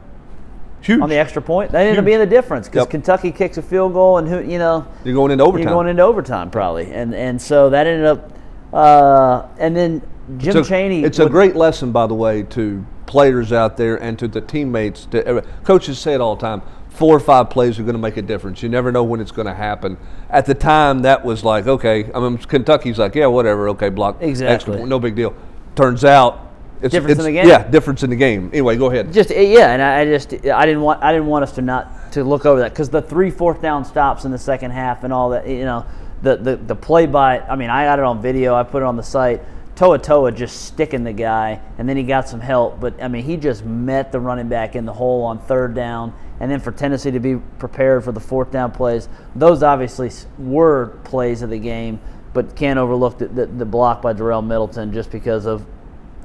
Huge. 0.80 1.00
on 1.00 1.10
the 1.10 1.16
extra 1.16 1.42
point 1.42 1.72
that 1.72 1.82
ended 1.82 1.98
up 1.98 2.06
being 2.06 2.18
the 2.18 2.26
difference 2.26 2.66
because 2.66 2.82
Yep. 2.82 2.90
Kentucky 2.90 3.30
kicks 3.30 3.58
a 3.58 3.62
field 3.62 3.92
goal 3.92 4.16
and 4.16 4.26
who 4.26 4.40
you 4.40 4.58
know 4.58 4.86
You're 5.04 5.14
going 5.14 5.30
into 5.30 5.44
overtime. 5.44 5.68
you're 5.68 5.74
going 5.74 5.88
into 5.88 6.02
overtime 6.02 6.50
probably, 6.50 6.90
and 6.92 7.14
and 7.14 7.40
so 7.40 7.68
that 7.70 7.86
ended 7.86 8.06
up, 8.06 8.32
uh, 8.72 9.46
and 9.58 9.76
then 9.76 10.02
Jim 10.38 10.56
it's 10.56 10.68
a, 10.68 10.70
Chaney. 10.70 11.04
It's 11.04 11.18
a 11.18 11.28
great 11.28 11.54
lesson, 11.54 11.92
by 11.92 12.06
the 12.06 12.14
way, 12.14 12.44
to 12.44 12.84
players 13.06 13.52
out 13.52 13.76
there 13.76 14.00
and 14.00 14.18
to 14.18 14.28
the 14.28 14.40
teammates. 14.40 15.06
To, 15.06 15.44
coaches 15.64 15.98
say 15.98 16.14
it 16.14 16.20
all 16.20 16.36
the 16.36 16.40
time. 16.46 16.62
Four 16.88 17.16
or 17.16 17.20
five 17.20 17.50
plays 17.50 17.78
are 17.78 17.82
going 17.82 17.94
to 17.94 18.00
make 18.00 18.16
a 18.16 18.22
difference. 18.22 18.62
You 18.62 18.68
never 18.68 18.92
know 18.92 19.02
when 19.04 19.20
it's 19.20 19.32
going 19.32 19.46
to 19.46 19.54
happen. 19.54 19.96
At 20.28 20.46
the 20.46 20.54
time, 20.54 21.02
that 21.02 21.24
was 21.24 21.44
like, 21.44 21.66
okay. 21.66 22.10
I 22.12 22.20
mean, 22.20 22.38
Kentucky's 22.38 22.98
like, 22.98 23.14
yeah, 23.14 23.26
whatever. 23.26 23.68
Okay, 23.70 23.88
block. 23.88 24.18
Exactly. 24.20 24.74
Extra 24.74 24.86
no 24.86 24.98
big 24.98 25.14
deal. 25.14 25.34
Turns 25.76 26.04
out, 26.04 26.49
it's 26.82 26.92
Difference 26.92 27.18
in 27.18 27.24
the 27.26 27.32
game. 27.32 27.46
Yeah, 27.46 27.68
difference 27.68 28.02
in 28.02 28.10
the 28.10 28.16
game. 28.16 28.48
Anyway, 28.52 28.76
go 28.76 28.90
ahead. 28.90 29.12
just 29.12 29.30
yeah, 29.30 29.72
and 29.72 29.82
I, 29.82 30.00
I 30.00 30.04
just 30.06 30.32
I 30.32 30.64
didn't 30.64 30.80
want 30.80 31.02
I 31.02 31.12
didn't 31.12 31.26
want 31.26 31.42
us 31.42 31.52
to 31.52 31.62
not 31.62 32.12
to 32.12 32.24
look 32.24 32.46
over 32.46 32.60
that 32.60 32.70
because 32.72 32.88
the 32.88 33.02
three 33.02 33.30
fourth 33.30 33.60
down 33.60 33.84
stops 33.84 34.24
in 34.24 34.30
the 34.30 34.38
second 34.38 34.70
half 34.70 35.04
and 35.04 35.12
all 35.12 35.30
that 35.30 35.46
you 35.46 35.64
know 35.64 35.84
the 36.22 36.36
the 36.36 36.56
the 36.56 36.74
play 36.74 37.06
by 37.06 37.40
I 37.40 37.56
mean 37.56 37.70
I 37.70 37.84
got 37.84 37.98
it 37.98 38.04
on 38.04 38.22
video 38.22 38.54
I 38.54 38.62
put 38.62 38.82
it 38.82 38.86
on 38.86 38.96
the 38.96 39.02
site 39.02 39.42
To'o 39.76 39.96
To'o 39.96 40.30
just 40.30 40.66
sticking 40.66 41.04
the 41.04 41.12
guy 41.12 41.60
and 41.78 41.88
then 41.88 41.96
he 41.96 42.02
got 42.02 42.28
some 42.28 42.40
help 42.40 42.80
but 42.80 43.02
I 43.02 43.08
mean 43.08 43.24
he 43.24 43.36
just 43.36 43.64
met 43.64 44.10
the 44.10 44.20
running 44.20 44.48
back 44.48 44.74
in 44.74 44.84
the 44.86 44.92
hole 44.92 45.22
on 45.24 45.38
third 45.38 45.74
down 45.74 46.14
and 46.40 46.50
then 46.50 46.60
for 46.60 46.72
Tennessee 46.72 47.10
to 47.10 47.20
be 47.20 47.36
prepared 47.58 48.04
for 48.04 48.12
the 48.12 48.20
fourth 48.20 48.50
down 48.50 48.72
plays 48.72 49.08
those 49.34 49.62
obviously 49.62 50.10
were 50.38 50.98
plays 51.04 51.42
of 51.42 51.50
the 51.50 51.58
game 51.58 52.00
but 52.32 52.54
can't 52.54 52.78
overlook 52.78 53.18
the, 53.18 53.26
the, 53.26 53.46
the 53.46 53.64
block 53.64 54.02
by 54.02 54.12
Darel 54.12 54.44
Middleton 54.44 54.92
just 54.92 55.10
because 55.10 55.46
of 55.46 55.66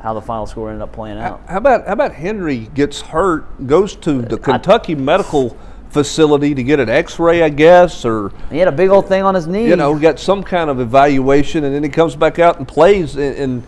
how 0.05 0.13
the 0.13 0.21
final 0.21 0.45
score 0.45 0.69
ended 0.69 0.83
up 0.83 0.93
playing 0.93 1.17
out. 1.17 1.41
How 1.49 1.57
about 1.57 1.87
how 1.87 1.93
about 1.93 2.13
Henry 2.13 2.69
gets 2.75 3.01
hurt, 3.01 3.65
goes 3.65 3.95
to 3.97 4.21
the 4.21 4.37
Kentucky 4.37 4.93
Medical 4.93 5.57
Facility 5.89 6.53
to 6.53 6.61
get 6.61 6.79
an 6.79 6.89
X-ray, 6.89 7.41
I 7.41 7.49
guess, 7.49 8.05
or 8.05 8.31
He 8.51 8.59
had 8.59 8.67
a 8.67 8.71
big 8.71 8.89
old 8.91 9.07
thing 9.07 9.23
on 9.23 9.33
his 9.33 9.47
knee. 9.47 9.67
you 9.67 9.75
know, 9.75 9.97
got 9.97 10.19
some 10.19 10.43
kind 10.43 10.69
of 10.69 10.79
evaluation, 10.79 11.63
and 11.63 11.73
then 11.73 11.81
he 11.81 11.89
comes 11.89 12.15
back 12.15 12.37
out 12.37 12.59
and 12.59 12.67
plays, 12.67 13.15
and 13.15 13.35
and, 13.35 13.63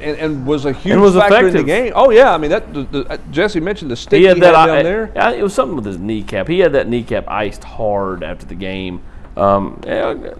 and, 0.00 0.16
and 0.18 0.46
was 0.46 0.64
a 0.64 0.72
huge 0.72 0.98
was 0.98 1.14
factor 1.14 1.46
in 1.46 1.54
the 1.54 1.62
game. 1.62 1.92
Oh 1.94 2.10
yeah, 2.10 2.34
I 2.34 2.38
mean 2.38 2.50
that. 2.50 2.74
The, 2.74 2.82
the, 2.82 3.04
uh, 3.08 3.16
Jesse 3.30 3.60
mentioned 3.60 3.92
the 3.92 3.96
stick 3.96 4.18
He 4.18 4.24
had 4.24 4.38
that 4.40 4.50
down 4.50 4.70
I- 4.70 4.82
there. 4.82 5.12
I- 5.14 5.34
it 5.36 5.42
was 5.44 5.54
something 5.54 5.76
with 5.76 5.84
his 5.84 5.98
kneecap. 5.98 6.48
He 6.48 6.58
had 6.58 6.72
that 6.72 6.88
kneecap 6.88 7.28
iced 7.28 7.62
hard 7.62 8.24
after 8.24 8.46
the 8.46 8.56
game. 8.56 9.00
Um, 9.36 9.80
yeah, 9.86 10.32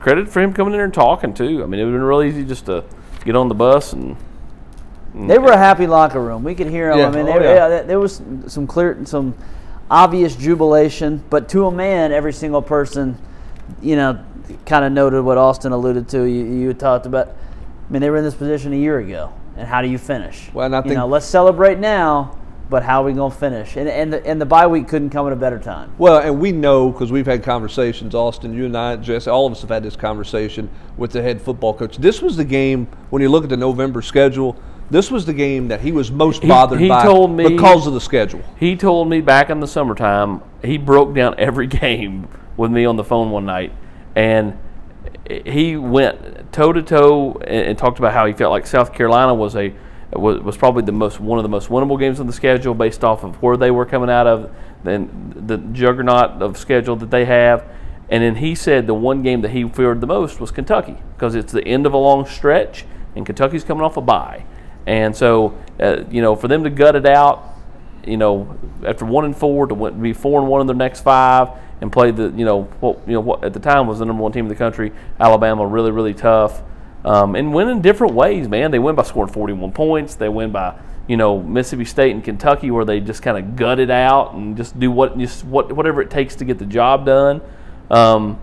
credit 0.00 0.28
for 0.28 0.40
him 0.40 0.52
coming 0.52 0.72
in 0.72 0.78
there 0.78 0.84
and 0.86 0.92
talking 0.94 1.32
too. 1.34 1.62
I 1.62 1.66
mean, 1.66 1.78
it 1.78 1.84
would 1.84 1.92
have 1.92 2.00
been 2.00 2.02
real 2.02 2.22
easy 2.22 2.42
just 2.44 2.66
to 2.66 2.82
get 3.24 3.36
on 3.36 3.48
the 3.48 3.54
bus 3.54 3.92
and 3.92 4.16
They 5.14 5.38
were 5.38 5.52
a 5.52 5.56
mm. 5.56 5.58
happy 5.58 5.86
locker 5.86 6.22
room. 6.22 6.42
We 6.42 6.54
could 6.54 6.68
hear 6.68 6.88
them. 6.88 6.98
Yeah. 6.98 7.08
I 7.08 7.10
mean, 7.10 7.28
Oh, 7.28 7.38
yeah. 7.38 7.68
yeah, 7.68 7.82
there 7.82 8.00
was 8.00 8.22
some 8.46 8.66
clear, 8.66 8.98
some 9.04 9.34
obvious 9.90 10.34
jubilation, 10.34 11.22
but 11.28 11.50
to 11.50 11.66
a 11.66 11.70
man, 11.70 12.12
every 12.12 12.32
single 12.32 12.62
person, 12.62 13.18
you 13.82 13.94
know, 13.94 14.24
kind 14.64 14.84
of 14.84 14.92
noted 14.92 15.22
what 15.22 15.36
Austin 15.36 15.72
alluded 15.72 16.08
to. 16.10 16.24
You, 16.24 16.44
you 16.44 16.74
talked 16.74 17.06
about. 17.06 17.28
I 17.28 17.92
mean, 17.92 18.00
they 18.00 18.08
were 18.08 18.16
in 18.16 18.24
this 18.24 18.34
position 18.34 18.72
a 18.72 18.76
year 18.76 18.98
ago, 18.98 19.32
and 19.56 19.68
how 19.68 19.82
do 19.82 19.88
you 19.88 19.98
finish? 19.98 20.50
Well, 20.54 20.64
and 20.64 20.74
I 20.74 20.82
you 20.88 20.94
know, 20.94 21.06
let's 21.06 21.26
celebrate 21.26 21.78
now, 21.78 22.38
but 22.70 22.82
how 22.82 23.02
are 23.02 23.04
we 23.04 23.12
gonna 23.12 23.34
finish? 23.34 23.76
And 23.76 23.86
and 23.86 24.14
the, 24.14 24.26
and 24.26 24.40
the 24.40 24.46
bye 24.46 24.66
week 24.66 24.88
couldn't 24.88 25.10
come 25.10 25.26
at 25.26 25.32
a 25.34 25.36
better 25.36 25.58
time. 25.58 25.92
Well, 25.98 26.20
and 26.20 26.40
we 26.40 26.52
know 26.52 26.90
because 26.90 27.12
we've 27.12 27.26
had 27.26 27.42
conversations, 27.42 28.14
Austin, 28.14 28.54
you 28.54 28.64
and 28.64 28.76
I, 28.76 28.96
Jesse, 28.96 29.28
all 29.28 29.46
of 29.46 29.52
us 29.52 29.60
have 29.60 29.68
had 29.68 29.82
this 29.82 29.96
conversation 29.96 30.70
with 30.96 31.12
the 31.12 31.20
head 31.20 31.42
football 31.42 31.74
coach. 31.74 31.98
This 31.98 32.22
was 32.22 32.34
the 32.36 32.46
game 32.46 32.86
when 33.10 33.20
you 33.20 33.28
look 33.28 33.44
at 33.44 33.50
the 33.50 33.58
November 33.58 34.00
schedule. 34.00 34.56
This 34.92 35.10
was 35.10 35.24
the 35.24 35.32
game 35.32 35.68
that 35.68 35.80
he 35.80 35.90
was 35.90 36.12
most 36.12 36.46
bothered 36.46 36.78
he 36.78 36.86
by 36.86 37.02
told 37.02 37.30
me- 37.30 37.48
because 37.48 37.86
of 37.86 37.94
the 37.94 38.00
schedule. 38.00 38.42
He 38.58 38.76
told 38.76 39.08
me 39.08 39.22
back 39.22 39.48
in 39.48 39.58
the 39.58 39.66
summertime, 39.66 40.42
he 40.62 40.76
broke 40.76 41.14
down 41.14 41.34
every 41.38 41.66
game 41.82 42.28
with 42.58 42.70
me 42.70 42.84
on 42.84 42.96
the 42.96 43.04
phone 43.04 43.30
one 43.30 43.46
night, 43.46 43.72
and 44.14 44.58
he 45.46 45.78
went 45.78 46.52
toe 46.52 46.74
to 46.74 46.82
toe 46.82 47.40
and 47.46 47.78
talked 47.78 48.00
about 48.00 48.12
how 48.12 48.26
he 48.26 48.34
felt 48.34 48.50
like 48.50 48.66
South 48.66 48.92
Carolina 48.92 49.32
was 49.32 49.56
a 49.56 49.72
was, 50.12 50.42
was 50.42 50.58
probably 50.58 50.82
the 50.82 50.92
most 50.92 51.20
one 51.20 51.38
of 51.38 51.42
the 51.42 51.48
most 51.48 51.70
winnable 51.70 51.98
games 51.98 52.20
on 52.20 52.26
the 52.26 52.32
schedule 52.34 52.74
based 52.74 53.02
off 53.02 53.24
of 53.24 53.40
where 53.40 53.56
they 53.56 53.70
were 53.70 53.86
coming 53.86 54.10
out 54.10 54.26
of, 54.26 54.54
then 54.84 55.32
the 55.34 55.56
juggernaut 55.56 56.42
of 56.42 56.58
schedule 56.58 56.96
that 56.96 57.10
they 57.10 57.24
have. 57.24 57.64
And 58.10 58.22
then 58.22 58.36
he 58.36 58.54
said 58.54 58.86
the 58.86 58.92
one 58.92 59.22
game 59.22 59.40
that 59.40 59.52
he 59.52 59.66
feared 59.66 60.02
the 60.02 60.06
most 60.06 60.38
was 60.38 60.50
Kentucky 60.50 60.98
because 61.14 61.34
it's 61.34 61.50
the 61.50 61.66
end 61.66 61.86
of 61.86 61.94
a 61.94 61.96
long 61.96 62.26
stretch, 62.26 62.84
and 63.16 63.24
Kentucky's 63.24 63.64
coming 63.64 63.82
off 63.82 63.96
a 63.96 64.02
bye. 64.02 64.44
And 64.86 65.14
so, 65.14 65.58
uh, 65.80 66.04
you 66.10 66.22
know, 66.22 66.34
for 66.36 66.48
them 66.48 66.64
to 66.64 66.70
gut 66.70 66.96
it 66.96 67.06
out, 67.06 67.52
you 68.06 68.16
know, 68.16 68.58
after 68.84 69.04
one 69.04 69.24
and 69.24 69.36
four 69.36 69.66
to 69.66 69.90
be 69.92 70.12
four 70.12 70.40
and 70.40 70.48
one 70.48 70.60
in 70.60 70.66
their 70.66 70.76
next 70.76 71.00
five 71.00 71.50
and 71.80 71.92
play 71.92 72.10
the, 72.10 72.32
you 72.36 72.44
know, 72.44 72.62
what 72.80 73.00
you 73.06 73.14
know 73.14 73.20
what 73.20 73.44
at 73.44 73.52
the 73.52 73.60
time 73.60 73.86
was 73.86 73.98
the 73.98 74.04
number 74.04 74.22
one 74.22 74.32
team 74.32 74.46
in 74.46 74.48
the 74.48 74.54
country, 74.54 74.92
Alabama, 75.20 75.66
really 75.66 75.90
really 75.90 76.14
tough, 76.14 76.62
um, 77.04 77.34
and 77.34 77.52
win 77.52 77.68
in 77.68 77.80
different 77.80 78.14
ways, 78.14 78.48
man. 78.48 78.70
They 78.70 78.78
win 78.78 78.94
by 78.94 79.02
scoring 79.02 79.32
41 79.32 79.72
points. 79.72 80.14
They 80.14 80.28
win 80.28 80.52
by, 80.52 80.78
you 81.06 81.16
know, 81.16 81.40
Mississippi 81.40 81.84
State 81.84 82.12
and 82.12 82.22
Kentucky 82.24 82.70
where 82.70 82.84
they 82.84 83.00
just 83.00 83.22
kind 83.22 83.38
of 83.38 83.56
gut 83.56 83.78
it 83.78 83.90
out 83.90 84.34
and 84.34 84.56
just 84.56 84.78
do 84.78 84.90
what 84.90 85.18
just 85.18 85.44
what 85.44 85.72
whatever 85.72 86.02
it 86.02 86.10
takes 86.10 86.36
to 86.36 86.44
get 86.44 86.58
the 86.58 86.66
job 86.66 87.06
done. 87.06 87.40
Um, 87.90 88.40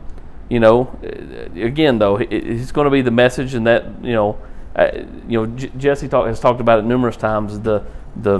you 0.49 0.59
know, 0.59 0.97
uh, 1.03 1.61
again 1.61 1.99
though, 1.99 2.17
it, 2.17 2.31
it's 2.31 2.71
going 2.71 2.85
to 2.85 2.91
be 2.91 3.01
the 3.01 3.11
message, 3.11 3.53
and 3.53 3.67
that 3.67 4.03
you 4.03 4.13
know, 4.13 4.37
Uh, 4.79 5.05
you 5.27 5.39
know, 5.39 5.45
J- 5.57 5.71
Jesse 5.77 6.07
talk, 6.07 6.27
has 6.27 6.39
talked 6.39 6.61
about 6.61 6.79
it 6.79 6.85
numerous 6.85 7.17
times. 7.17 7.59
The 7.59 7.83
the 8.15 8.39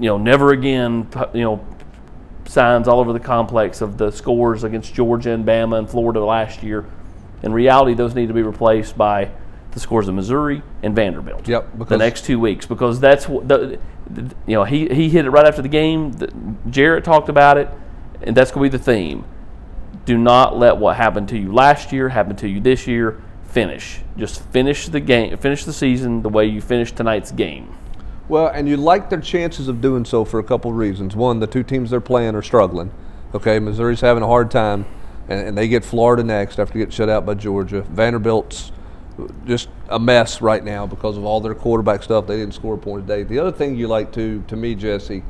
you 0.00 0.08
know, 0.08 0.18
never 0.18 0.50
again, 0.50 1.08
you 1.32 1.42
know, 1.42 1.64
signs 2.46 2.88
all 2.88 2.98
over 2.98 3.12
the 3.12 3.20
complex 3.20 3.80
of 3.80 3.96
the 3.96 4.10
scores 4.10 4.64
against 4.64 4.92
Georgia 4.94 5.30
and 5.30 5.46
Bama 5.46 5.78
and 5.78 5.88
Florida 5.88 6.24
last 6.24 6.62
year. 6.62 6.86
In 7.42 7.52
reality, 7.52 7.94
those 7.94 8.14
need 8.14 8.28
to 8.28 8.34
be 8.34 8.42
replaced 8.42 8.98
by 8.98 9.30
the 9.70 9.78
scores 9.78 10.08
of 10.08 10.14
Missouri 10.14 10.62
and 10.82 10.96
Vanderbilt. 10.96 11.46
Yep, 11.46 11.86
the 11.88 11.96
next 11.96 12.24
two 12.24 12.40
weeks 12.40 12.66
because 12.66 12.98
that's 12.98 13.28
what 13.28 13.46
the, 13.46 13.78
the 14.08 14.22
you 14.46 14.54
know 14.54 14.64
he 14.64 14.88
he 14.88 15.08
hit 15.08 15.24
it 15.24 15.30
right 15.30 15.46
after 15.46 15.62
the 15.62 15.68
game. 15.68 16.12
The, 16.12 16.32
Jarrett 16.68 17.04
talked 17.04 17.28
about 17.28 17.58
it, 17.58 17.68
and 18.22 18.36
that's 18.36 18.50
going 18.50 18.68
to 18.68 18.76
be 18.76 18.78
the 18.78 18.84
theme. 18.84 19.24
Do 20.04 20.18
not 20.18 20.58
let 20.58 20.78
what 20.78 20.96
happened 20.96 21.28
to 21.28 21.38
you 21.38 21.52
last 21.52 21.92
year 21.92 22.08
happen 22.08 22.34
to 22.36 22.48
you 22.48 22.60
this 22.60 22.88
year. 22.88 23.22
Finish. 23.50 24.00
Just 24.16 24.42
finish 24.44 24.88
the 24.88 25.00
game. 25.00 25.36
Finish 25.36 25.64
the 25.64 25.72
season 25.72 26.22
the 26.22 26.28
way 26.28 26.46
you 26.46 26.60
finished 26.60 26.96
tonight's 26.96 27.32
game. 27.32 27.76
Well, 28.28 28.46
and 28.46 28.68
you 28.68 28.76
like 28.76 29.10
their 29.10 29.20
chances 29.20 29.66
of 29.66 29.80
doing 29.80 30.04
so 30.04 30.24
for 30.24 30.38
a 30.38 30.44
couple 30.44 30.72
reasons. 30.72 31.16
One, 31.16 31.40
the 31.40 31.48
two 31.48 31.64
teams 31.64 31.90
they're 31.90 32.00
playing 32.00 32.36
are 32.36 32.42
struggling. 32.42 32.92
Okay, 33.34 33.58
Missouri's 33.58 34.00
having 34.00 34.22
a 34.22 34.26
hard 34.26 34.52
time, 34.52 34.86
and, 35.28 35.48
and 35.48 35.58
they 35.58 35.66
get 35.66 35.84
Florida 35.84 36.22
next 36.22 36.60
after 36.60 36.78
getting 36.78 36.92
shut 36.92 37.08
out 37.08 37.26
by 37.26 37.34
Georgia. 37.34 37.82
Vanderbilt's 37.82 38.70
just 39.46 39.68
a 39.88 39.98
mess 39.98 40.40
right 40.40 40.62
now 40.62 40.86
because 40.86 41.16
of 41.16 41.24
all 41.24 41.40
their 41.40 41.54
quarterback 41.54 42.04
stuff. 42.04 42.28
They 42.28 42.36
didn't 42.36 42.54
score 42.54 42.74
a 42.74 42.78
point 42.78 43.08
today. 43.08 43.24
The 43.24 43.40
other 43.40 43.52
thing 43.52 43.74
you 43.74 43.88
like 43.88 44.12
to, 44.12 44.44
to 44.46 44.56
me, 44.56 44.76
Jesse, 44.76 45.24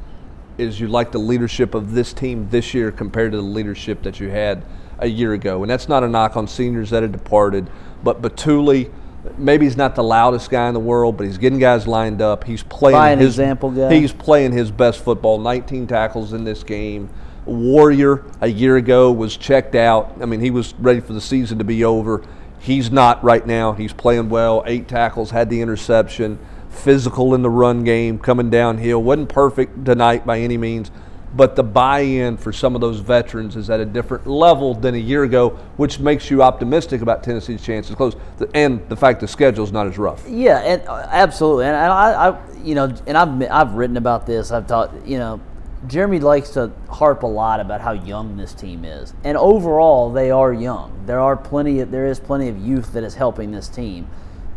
is 0.59 0.79
you 0.79 0.89
like 0.89 1.11
the 1.11 1.19
leadership 1.19 1.75
of 1.75 1.93
this 1.93 2.13
team 2.13 2.49
this 2.51 2.75
year 2.75 2.93
compared 2.93 3.33
to 3.33 3.39
the 3.39 3.43
leadership 3.43 4.03
that 4.03 4.21
you 4.21 4.29
had 4.29 4.63
a 4.99 5.07
year 5.07 5.33
ago. 5.33 5.63
And 5.63 5.71
that's 5.71 5.89
not 5.89 6.05
a 6.05 6.09
knock 6.09 6.37
on 6.37 6.47
seniors 6.47 6.91
that 6.91 7.03
had 7.03 7.13
departed, 7.13 7.71
but 8.03 8.23
Bituli, 8.23 8.91
maybe 9.37 9.67
he's 9.67 9.77
not 9.77 9.95
the 9.95 10.03
loudest 10.03 10.51
guy 10.51 10.69
in 10.69 10.75
the 10.75 10.81
world, 10.81 11.17
but 11.17 11.27
he's 11.27 11.39
getting 11.39 11.59
guys 11.59 11.87
lined 11.87 12.23
up. 12.23 12.45
He's 12.45 12.63
playing 12.63 12.97
By 12.97 13.17
his 13.17 13.39
example 13.39 13.71
guy. 13.71 13.95
He's 13.95 14.13
playing 14.13 14.53
his 14.53 14.71
best 14.71 15.03
football. 15.05 15.39
19 15.39 15.87
tackles 15.87 16.33
in 16.33 16.45
this 16.45 16.63
game. 16.63 17.11
Warrior 17.47 18.25
a 18.41 18.49
year 18.49 18.77
ago 18.77 19.11
was 19.11 19.37
checked 19.37 19.75
out. 19.75 20.17
I 20.21 20.27
mean, 20.27 20.41
he 20.41 20.51
was 20.51 20.75
ready 20.75 21.01
for 21.01 21.13
the 21.13 21.21
season 21.21 21.59
to 21.59 21.65
be 21.65 21.85
over. 21.85 22.23
He's 22.61 22.91
not 22.91 23.25
right 23.25 23.47
now. 23.47 23.73
He's 23.73 23.93
playing 23.93 24.29
well. 24.29 24.63
Eight 24.67 24.87
tackles, 24.87 25.31
had 25.31 25.49
the 25.49 25.63
interception. 25.63 26.39
Physical 26.69 27.35
in 27.35 27.43
the 27.43 27.51
run 27.51 27.83
game, 27.83 28.19
coming 28.19 28.51
downhill. 28.51 29.03
wasn't 29.03 29.29
perfect 29.31 29.85
tonight 29.85 30.27
by 30.27 30.39
any 30.39 30.57
means, 30.57 30.91
but 31.35 31.55
the 31.55 31.63
buy-in 31.63 32.37
for 32.37 32.53
some 32.53 32.75
of 32.75 32.81
those 32.81 33.01
veterans 33.01 33.57
is 33.57 33.71
at 33.71 33.81
a 33.81 33.85
different 33.85 34.27
level 34.27 34.75
than 34.75 34.95
a 34.95 34.99
year 34.99 35.25
ago, 35.25 35.51
which 35.77 36.01
makes 36.01 36.31
you 36.31 36.43
optimistic 36.43 37.03
about 37.03 37.23
Tennessee's 37.23 37.63
chances 37.63 37.95
close, 37.95 38.17
and 38.55 38.87
the 38.89 38.97
fact 38.97 39.21
the 39.21 39.29
schedule's 39.29 39.73
not 39.73 39.87
as 39.87 39.97
rough. 39.99 40.25
Yeah, 40.29 40.59
and 40.59 40.83
uh, 40.89 41.07
absolutely, 41.09 41.67
and 41.67 41.77
I, 41.77 42.31
I, 42.31 42.57
you 42.63 42.75
know, 42.75 42.93
and 43.07 43.17
I've 43.17 43.51
I've 43.51 43.75
written 43.75 43.97
about 43.97 44.27
this. 44.27 44.51
I've 44.51 44.67
taught, 44.67 45.07
you 45.07 45.19
know, 45.19 45.41
Jeremy 45.87 46.19
likes 46.19 46.51
to 46.51 46.73
harp 46.89 47.23
a 47.23 47.29
lot 47.29 47.61
about 47.61 47.81
how 47.81 47.93
young 47.93 48.37
this 48.37 48.53
team 48.53 48.85
is, 48.85 49.15
and 49.23 49.37
overall 49.37 50.11
they 50.13 50.31
are 50.31 50.53
young. 50.53 51.05
There 51.07 51.21
are 51.21 51.37
plenty, 51.37 51.81
of, 51.81 51.91
there 51.91 52.07
is 52.07 52.19
plenty 52.19 52.49
of 52.49 52.59
youth 52.59 52.93
that 52.93 53.05
is 53.05 53.15
helping 53.15 53.53
this 53.53 53.69
team, 53.69 54.09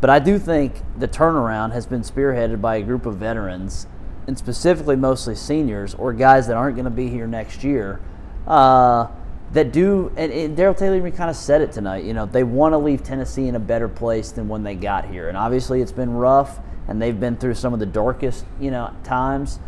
but 0.02 0.10
I 0.10 0.20
do 0.20 0.40
think 0.40 0.82
the 0.98 1.08
turnaround 1.08 1.72
has 1.74 1.86
been 1.86 2.02
spearheaded 2.02 2.62
by 2.62 2.78
a 2.78 2.82
group 2.82 3.06
of 3.06 3.18
veterans, 3.18 3.88
and 4.28 4.38
specifically 4.38 4.96
mostly 4.96 5.36
seniors 5.36 5.94
or 5.96 6.14
guys 6.14 6.48
that 6.48 6.56
aren't 6.56 6.76
going 6.76 6.86
to 6.86 6.92
be 6.92 7.10
here 7.10 7.28
next 7.28 7.64
year. 7.64 8.00
Uh, 8.48 9.08
that 9.54 9.72
do, 9.72 10.12
and, 10.18 10.32
and 10.32 10.58
Darrell 10.58 10.74
Taylor 10.74 11.10
kind 11.12 11.30
of 11.30 11.36
said 11.36 11.62
it 11.62 11.72
tonight. 11.72 12.04
You 12.04 12.14
know, 12.14 12.26
they 12.26 12.44
want 12.44 12.74
to 12.74 12.78
leave 12.78 13.04
Tennessee 13.04 13.48
in 13.48 13.56
a 13.56 13.60
better 13.60 13.88
place 13.88 14.32
than 14.32 14.48
when 14.48 14.64
they 14.64 14.74
got 14.76 15.06
here, 15.06 15.30
and 15.30 15.38
obviously 15.38 15.82
it's 15.82 15.92
been 15.92 16.14
rough, 16.14 16.60
and 16.88 17.02
they've 17.02 17.18
been 17.18 17.38
through 17.38 17.54
some 17.54 17.74
of 17.74 17.80
the 17.80 17.86
darkest, 17.86 18.46
you 18.60 18.72
know, 18.72 18.92
times. 19.04 19.60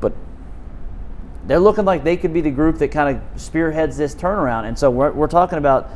But 0.00 0.12
they're 1.46 1.58
looking 1.58 1.84
like 1.84 2.04
they 2.04 2.16
could 2.16 2.32
be 2.32 2.40
the 2.40 2.52
group 2.52 2.78
that 2.78 2.92
kind 2.92 3.16
of 3.16 3.40
spearheads 3.40 3.96
this 3.96 4.14
turnaround. 4.14 4.66
And 4.66 4.78
so 4.78 4.90
we're, 4.90 5.10
we're 5.10 5.26
talking 5.26 5.58
about 5.58 5.90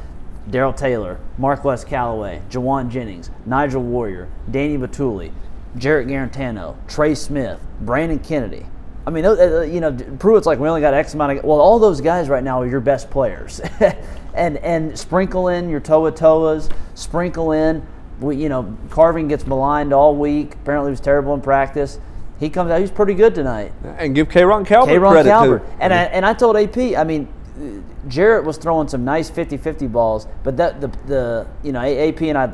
Darrell 0.51 0.73
Taylor, 0.73 1.21
Marquez 1.39 1.85
Callaway, 1.85 2.43
Jauan 2.51 2.91
Jennings, 2.91 3.31
Nigel 3.47 3.83
Warrior, 3.83 4.29
Danny 4.51 4.77
Bituli, 4.77 5.33
Jarrett 5.77 6.09
Guarantano, 6.09 6.77
Trey 6.89 7.15
Smith, 7.15 7.61
Brandon 7.81 8.19
Kennedy. 8.19 8.67
I 9.07 9.11
mean, 9.11 9.27
uh, 9.27 9.61
you 9.61 9.81
know, 9.81 9.93
Pruitt's 10.19 10.47
like 10.47 10.59
we 10.59 10.69
only 10.69 10.81
got 10.81 10.95
X 10.95 11.15
amount 11.15 11.39
of. 11.39 11.45
Well, 11.45 11.61
all 11.61 11.79
those 11.79 12.01
guys 12.01 12.29
right 12.29 12.43
now 12.43 12.63
are 12.63 12.67
your 12.67 12.81
best 12.81 13.11
players, 13.11 13.61
and 14.35 14.57
and 14.59 14.99
sprinkle 14.99 15.49
in 15.49 15.69
your 15.69 15.81
To'o 15.81 16.11
To'os, 16.11 16.71
sprinkle 16.95 17.53
in. 17.53 17.87
We, 18.21 18.37
you 18.37 18.49
know, 18.49 18.77
Carvin 18.91 19.29
gets 19.29 19.47
maligned 19.47 19.93
all 19.93 20.17
week. 20.17 20.55
Apparently, 20.55 20.89
he 20.89 20.93
was 20.93 21.01
terrible 21.01 21.35
in 21.35 21.43
practice. 21.43 21.99
He 22.41 22.49
comes 22.49 22.71
out. 22.71 22.81
He's 22.81 22.91
pretty 22.91 23.15
good 23.15 23.35
tonight. 23.35 23.73
And 23.99 24.15
give 24.15 24.31
K-Ron 24.31 24.65
Calbert 24.65 24.89
K-Ron 24.89 25.13
credit 25.13 25.29
Calbert. 25.29 25.59
too. 25.65 25.73
And 25.81 25.93
I, 25.93 26.03
and 26.05 26.27
I 26.27 26.33
told 26.35 26.57
AP, 26.57 26.97
I 26.97 27.05
mean, 27.05 27.29
uh, 27.57 28.09
Jarrett 28.09 28.45
was 28.45 28.57
throwing 28.57 28.89
some 28.89 29.05
nice 29.05 29.31
50-50 29.31 29.91
balls, 29.91 30.27
but 30.43 30.57
that 30.57 30.81
the 30.81 30.89
the 31.07 31.47
you 31.63 31.73
know 31.73 31.81
AP 31.81 32.23
and 32.23 32.39
I 32.39 32.47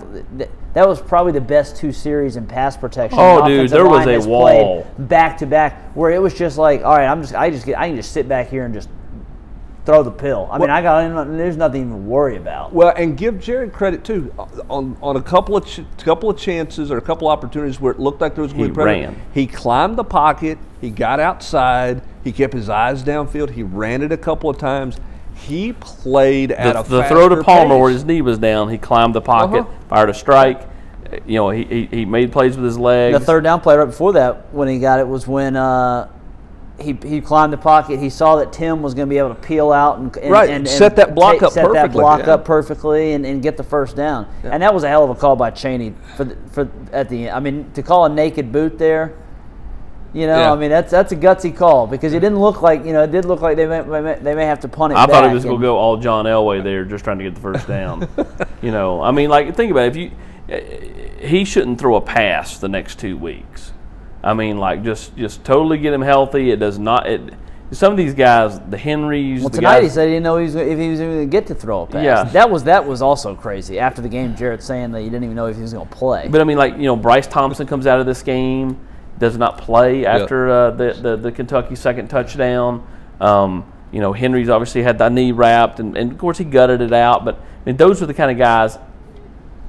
that 0.72 0.86
was 0.86 1.00
probably 1.00 1.32
the 1.32 1.40
best 1.40 1.76
two 1.76 1.92
series 1.92 2.36
in 2.36 2.46
pass 2.46 2.76
protection. 2.76 3.18
Oh, 3.20 3.42
the 3.42 3.48
dude, 3.48 3.70
there 3.70 3.88
was 3.88 4.06
a 4.06 4.28
wall. 4.28 4.86
back 4.98 5.38
to 5.38 5.46
back 5.46 5.94
where 5.94 6.10
it 6.10 6.20
was 6.20 6.34
just 6.34 6.58
like, 6.58 6.82
all 6.84 6.96
right, 6.96 7.06
I'm 7.08 7.22
just 7.22 7.34
I 7.34 7.50
just 7.50 7.66
get 7.66 7.78
I 7.78 7.88
can 7.88 7.96
just 7.96 8.12
sit 8.12 8.28
back 8.28 8.48
here 8.48 8.64
and 8.64 8.72
just 8.72 8.88
throw 9.86 10.02
the 10.02 10.10
pill. 10.10 10.48
I 10.52 10.58
mean, 10.58 10.70
I 10.70 10.82
got 10.82 11.24
there's 11.36 11.56
nothing 11.56 11.80
even 11.80 11.92
to 11.92 11.98
worry 11.98 12.36
about. 12.36 12.72
Well, 12.72 12.92
and 12.96 13.16
give 13.16 13.40
Jared 13.40 13.72
credit 13.72 14.04
too 14.04 14.32
on 14.68 14.96
on 15.02 15.16
a 15.16 15.22
couple 15.22 15.56
of 15.56 15.66
ch- 15.66 15.80
couple 15.98 16.30
of 16.30 16.38
chances 16.38 16.90
or 16.90 16.98
a 16.98 17.02
couple 17.02 17.28
opportunities 17.28 17.80
where 17.80 17.92
it 17.92 17.98
looked 17.98 18.20
like 18.20 18.34
there 18.34 18.42
was 18.42 18.52
going 18.52 18.64
to 18.64 18.70
be 18.70 18.74
pressure. 18.74 19.08
ran. 19.08 19.22
He 19.32 19.46
climbed 19.46 19.96
the 19.96 20.04
pocket. 20.04 20.58
He 20.80 20.90
got 20.90 21.18
outside. 21.18 22.02
He 22.22 22.32
kept 22.32 22.52
his 22.52 22.68
eyes 22.68 23.02
downfield. 23.02 23.50
He 23.50 23.62
ran 23.62 24.02
it 24.02 24.12
a 24.12 24.16
couple 24.16 24.48
of 24.50 24.58
times. 24.58 24.98
He 25.46 25.72
played 25.72 26.52
at 26.52 26.74
The, 26.74 26.80
a 26.80 27.02
the 27.02 27.08
throw 27.08 27.28
to 27.28 27.36
faster 27.36 27.44
Palmer 27.44 27.78
where 27.78 27.90
his 27.90 28.04
knee 28.04 28.22
was 28.22 28.38
down, 28.38 28.68
he 28.68 28.78
climbed 28.78 29.14
the 29.14 29.20
pocket, 29.20 29.60
Uh-huh. 29.60 29.70
fired 29.88 30.10
a 30.10 30.14
strike. 30.14 30.68
You 31.26 31.34
know, 31.36 31.50
he, 31.50 31.64
he, 31.64 31.86
he 31.86 32.04
made 32.04 32.30
plays 32.30 32.56
with 32.56 32.64
his 32.64 32.78
legs. 32.78 33.18
The 33.18 33.24
third 33.24 33.42
down 33.44 33.60
play 33.60 33.76
right 33.76 33.84
before 33.86 34.12
that 34.12 34.52
when 34.52 34.68
he 34.68 34.78
got 34.78 35.00
it 35.00 35.08
was 35.08 35.26
when 35.26 35.56
uh, 35.56 36.08
he, 36.80 36.96
he 37.04 37.20
climbed 37.20 37.52
the 37.52 37.56
pocket. 37.58 37.98
He 37.98 38.10
saw 38.10 38.36
that 38.36 38.52
Tim 38.52 38.80
was 38.80 38.94
going 38.94 39.08
to 39.08 39.10
be 39.10 39.18
able 39.18 39.30
to 39.30 39.34
peel 39.34 39.72
out 39.72 39.98
and, 39.98 40.16
and 40.18 40.30
Right, 40.30 40.50
and, 40.50 40.68
set 40.68 40.94
that 40.96 41.14
block 41.16 41.40
ta- 41.40 41.46
up 41.46 41.52
set 41.52 41.62
that 41.64 41.72
perfectly, 41.74 42.00
block 42.00 42.20
yeah. 42.20 42.34
up 42.34 42.44
perfectly, 42.44 43.12
and, 43.14 43.26
and 43.26 43.42
get 43.42 43.56
the 43.56 43.64
first 43.64 43.96
down. 43.96 44.28
And 44.44 44.62
that 44.62 44.72
was 44.72 44.84
a 44.84 44.88
hell 44.88 45.02
of 45.02 45.10
a 45.10 45.14
call 45.16 45.34
by 45.36 45.50
Chaney 45.50 45.94
for 46.16 46.24
the, 46.24 46.36
for 46.52 46.70
at 46.92 47.08
the 47.08 47.26
end. 47.26 47.36
I 47.36 47.40
mean, 47.40 47.70
to 47.72 47.82
call 47.82 48.04
a 48.04 48.08
naked 48.08 48.52
boot 48.52 48.78
there. 48.78 49.14
You 50.12 50.26
know, 50.26 50.38
Yeah. 50.38 50.52
I 50.52 50.56
mean 50.56 50.70
that's 50.70 50.90
that's 50.90 51.12
a 51.12 51.16
gutsy 51.16 51.56
call 51.56 51.86
because 51.86 52.12
it 52.12 52.20
didn't 52.20 52.40
look 52.40 52.62
like 52.62 52.84
you 52.84 52.92
know 52.92 53.04
it 53.04 53.12
did 53.12 53.24
look 53.24 53.40
like 53.40 53.56
they 53.56 53.66
may, 53.66 54.18
they 54.20 54.34
may 54.34 54.44
have 54.44 54.60
to 54.60 54.68
punt 54.68 54.92
it. 54.92 54.96
I 54.96 55.06
thought 55.06 55.24
it 55.24 55.32
was 55.32 55.44
going 55.44 55.60
to 55.60 55.62
go 55.62 55.76
all 55.76 55.96
John 55.96 56.24
Elway 56.24 56.62
there, 56.62 56.84
just 56.84 57.04
trying 57.04 57.18
to 57.18 57.24
get 57.24 57.34
the 57.34 57.40
first 57.40 57.68
down. 57.68 58.08
you 58.62 58.72
know, 58.72 59.00
I 59.00 59.12
mean, 59.12 59.30
like 59.30 59.54
think 59.54 59.70
about 59.70 59.86
it. 59.86 59.96
If 59.96 59.96
you, 59.96 61.28
he 61.28 61.44
shouldn't 61.44 61.78
throw 61.78 61.96
a 61.96 62.00
pass 62.00 62.58
the 62.58 62.68
next 62.68 62.98
two 62.98 63.16
weeks. 63.16 63.72
I 64.22 64.34
mean, 64.34 64.58
like 64.58 64.82
just 64.82 65.16
just 65.16 65.44
totally 65.44 65.78
get 65.78 65.92
him 65.92 66.02
healthy. 66.02 66.50
It 66.50 66.58
does 66.58 66.78
not. 66.78 67.06
It 67.08 67.34
some 67.72 67.92
of 67.92 67.96
these 67.96 68.14
guys, 68.14 68.58
the 68.68 68.76
Henrys, 68.76 69.40
Well, 69.40 69.48
the 69.48 69.58
tonight 69.58 69.82
he 69.82 69.88
said 69.88 70.06
he 70.08 70.14
didn't 70.14 70.24
know 70.24 70.38
he 70.38 70.44
was, 70.44 70.54
if 70.56 70.78
he 70.78 70.88
was 70.90 71.00
even 71.00 71.14
going 71.14 71.30
to 71.30 71.30
get 71.30 71.46
to 71.48 71.54
throw 71.54 71.82
a 71.82 71.86
pass. 71.86 72.04
Yeah. 72.04 72.24
that 72.24 72.50
was 72.50 72.64
that 72.64 72.84
was 72.84 73.00
also 73.00 73.34
crazy. 73.34 73.78
After 73.78 74.02
the 74.02 74.08
game, 74.08 74.34
Jarrett 74.34 74.62
saying 74.62 74.90
that 74.92 75.00
he 75.00 75.06
didn't 75.06 75.24
even 75.24 75.36
know 75.36 75.46
if 75.46 75.56
he 75.56 75.62
was 75.62 75.72
going 75.72 75.88
to 75.88 75.94
play. 75.94 76.28
But 76.28 76.40
I 76.40 76.44
mean, 76.44 76.58
like 76.58 76.76
you 76.76 76.84
know, 76.84 76.96
Bryce 76.96 77.26
Thompson 77.26 77.66
comes 77.66 77.86
out 77.86 78.00
of 78.00 78.06
this 78.06 78.22
game, 78.22 78.78
does 79.20 79.36
not 79.38 79.58
play 79.58 80.04
after 80.04 80.48
uh, 80.48 80.70
the, 80.72 80.92
the 80.94 81.16
the 81.16 81.30
Kentucky 81.30 81.76
second 81.76 82.08
touchdown. 82.08 82.84
Um, 83.20 83.70
you 83.92 84.00
know, 84.00 84.12
Henry's 84.12 84.48
obviously 84.48 84.82
had 84.82 84.98
the 84.98 85.08
knee 85.08 85.30
wrapped, 85.30 85.78
and, 85.78 85.96
and 85.96 86.10
of 86.10 86.18
course 86.18 86.38
he 86.38 86.44
gutted 86.44 86.80
it 86.80 86.92
out. 86.92 87.24
But 87.24 87.36
I 87.36 87.66
mean, 87.66 87.76
those 87.76 88.02
are 88.02 88.06
the 88.06 88.14
kind 88.14 88.30
of 88.30 88.38
guys. 88.38 88.78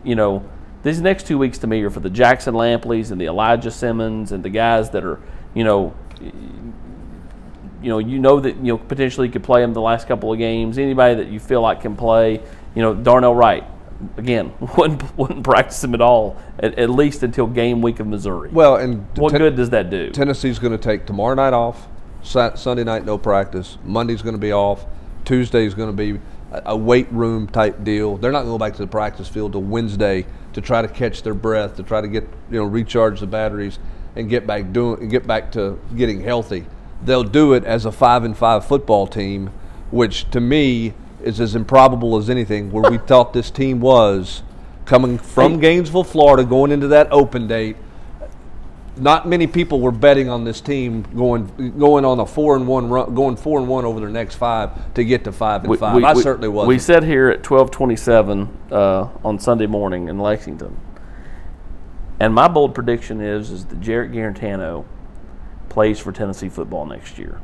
You 0.03 0.15
know, 0.15 0.43
these 0.83 1.01
next 1.01 1.27
two 1.27 1.37
weeks 1.37 1.59
to 1.59 1.67
me 1.67 1.83
are 1.83 1.89
for 1.89 1.99
the 1.99 2.09
Jackson 2.09 2.55
Lampleys 2.55 3.11
and 3.11 3.19
the 3.19 3.25
Elijah 3.25 3.69
Simmons 3.69 4.31
and 4.31 4.43
the 4.43 4.49
guys 4.49 4.89
that 4.91 5.03
are, 5.03 5.19
you 5.53 5.63
know, 5.63 5.93
you 6.19 7.89
know, 7.89 7.99
you 7.99 8.19
know 8.19 8.39
that 8.39 8.55
you 8.57 8.73
know 8.73 8.77
potentially 8.77 9.29
could 9.29 9.43
play 9.43 9.61
them 9.61 9.73
the 9.73 9.81
last 9.81 10.07
couple 10.07 10.31
of 10.31 10.39
games. 10.39 10.77
Anybody 10.77 11.15
that 11.15 11.27
you 11.27 11.39
feel 11.39 11.61
like 11.61 11.81
can 11.81 11.95
play, 11.95 12.41
you 12.73 12.81
know, 12.81 12.93
Darnell 12.93 13.35
Wright, 13.35 13.65
again, 14.17 14.53
wouldn't 14.77 15.17
wouldn't 15.17 15.43
practice 15.43 15.83
him 15.83 15.93
at 15.93 16.01
all, 16.01 16.37
at, 16.59 16.77
at 16.77 16.89
least 16.89 17.23
until 17.23 17.47
game 17.47 17.81
week 17.81 17.99
of 17.99 18.07
Missouri. 18.07 18.49
Well, 18.49 18.75
and 18.77 19.05
what 19.17 19.31
Ten- 19.31 19.39
good 19.39 19.55
does 19.55 19.69
that 19.71 19.89
do? 19.89 20.09
Tennessee's 20.11 20.59
going 20.59 20.71
to 20.71 20.77
take 20.77 21.05
tomorrow 21.05 21.35
night 21.35 21.53
off. 21.53 21.87
Sunday 22.23 22.83
night 22.83 23.03
no 23.03 23.17
practice. 23.17 23.77
Monday's 23.83 24.21
going 24.21 24.35
to 24.35 24.39
be 24.39 24.51
off. 24.51 24.85
Tuesday's 25.25 25.73
going 25.73 25.89
to 25.89 25.95
be 25.95 26.19
a, 26.51 26.61
a 26.67 26.77
weight 26.77 27.11
room 27.11 27.47
type 27.47 27.83
deal. 27.83 28.17
They're 28.17 28.31
not 28.31 28.43
going 28.43 28.53
to 28.53 28.53
go 28.53 28.57
back 28.59 28.73
to 28.73 28.83
the 28.83 28.87
practice 28.87 29.27
field 29.27 29.53
till 29.53 29.63
Wednesday 29.63 30.25
to 30.53 30.61
try 30.61 30.81
to 30.81 30.87
catch 30.87 31.23
their 31.23 31.33
breath, 31.33 31.77
to 31.77 31.83
try 31.83 32.01
to 32.01 32.07
get 32.07 32.27
you 32.49 32.59
know 32.59 32.65
recharge 32.65 33.19
the 33.19 33.27
batteries 33.27 33.79
and 34.15 34.29
get 34.29 34.45
back 34.45 34.71
doing 34.71 35.09
get 35.09 35.25
back 35.25 35.51
to 35.53 35.79
getting 35.95 36.21
healthy. 36.21 36.65
They'll 37.03 37.23
do 37.23 37.53
it 37.53 37.63
as 37.63 37.85
a 37.85 37.91
five 37.91 38.23
and 38.23 38.37
five 38.37 38.65
football 38.65 39.07
team, 39.07 39.51
which 39.89 40.29
to 40.31 40.39
me 40.39 40.93
is 41.23 41.39
as 41.39 41.55
improbable 41.55 42.17
as 42.17 42.29
anything. 42.29 42.71
Where 42.71 42.89
we 42.89 42.97
thought 42.97 43.33
this 43.33 43.51
team 43.51 43.79
was 43.79 44.43
coming 44.85 45.17
from 45.17 45.59
Gainesville, 45.59 46.03
Florida, 46.03 46.43
going 46.43 46.71
into 46.71 46.87
that 46.89 47.11
open 47.11 47.47
date 47.47 47.77
not 48.97 49.27
many 49.27 49.47
people 49.47 49.79
were 49.79 49.91
betting 49.91 50.29
on 50.29 50.43
this 50.43 50.59
team 50.59 51.03
going 51.15 51.77
going 51.77 52.03
on 52.03 52.19
a 52.19 52.25
four 52.25 52.55
and 52.55 52.67
one 52.67 52.89
run, 52.89 53.13
going 53.15 53.35
four 53.35 53.59
and 53.59 53.67
one 53.67 53.85
over 53.85 53.99
their 53.99 54.09
next 54.09 54.35
five 54.35 54.93
to 54.93 55.03
get 55.03 55.23
to 55.23 55.31
five 55.31 55.63
and 55.63 55.79
five. 55.79 56.03
I 56.03 56.13
certainly 56.13 56.49
was. 56.49 56.67
We 56.67 56.79
sat 56.79 57.03
here 57.03 57.29
at 57.29 57.43
twelve 57.43 57.71
twenty 57.71 57.95
seven 57.95 58.55
uh, 58.69 59.07
on 59.23 59.39
Sunday 59.39 59.67
morning 59.67 60.09
in 60.09 60.19
Lexington, 60.19 60.77
and 62.19 62.33
my 62.33 62.47
bold 62.47 62.75
prediction 62.75 63.21
is 63.21 63.49
is 63.49 63.65
that 63.65 63.79
Jarrett 63.79 64.11
Guarantano 64.11 64.85
plays 65.69 65.99
for 65.99 66.11
Tennessee 66.11 66.49
football 66.49 66.85
next 66.85 67.17
year. 67.17 67.39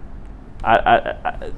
I 0.76 0.98
I, 0.98 1.52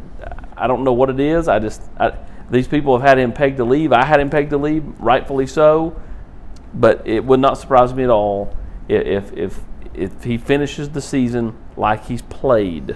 I, 0.58 0.68
don't 0.68 0.84
know 0.84 0.94
what 0.94 1.10
it 1.10 1.20
is. 1.20 1.48
I 1.48 1.60
just 1.60 1.82
I, 2.00 2.14
these 2.50 2.68
people 2.68 2.98
have 2.98 3.08
had 3.08 3.18
him 3.18 3.32
pegged 3.32 3.58
to 3.58 3.64
leave. 3.64 3.92
I 3.92 4.06
had 4.06 4.20
him 4.20 4.30
pegged 4.30 4.52
to 4.52 4.58
leave, 4.58 4.84
rightfully 5.00 5.48
so. 5.48 6.00
But 6.74 7.08
it 7.08 7.26
would 7.26 7.40
not 7.40 7.58
surprise 7.58 7.94
me 7.94 8.04
at 8.04 8.10
all 8.10 8.56
if 8.88 9.34
if 9.34 9.60
if 9.94 10.24
he 10.24 10.38
finishes 10.38 10.90
the 10.90 11.02
season 11.02 11.58
like 11.76 12.06
he's 12.06 12.22
played. 12.22 12.96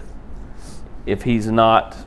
If 1.06 1.24
he's 1.24 1.48
not, 1.48 1.98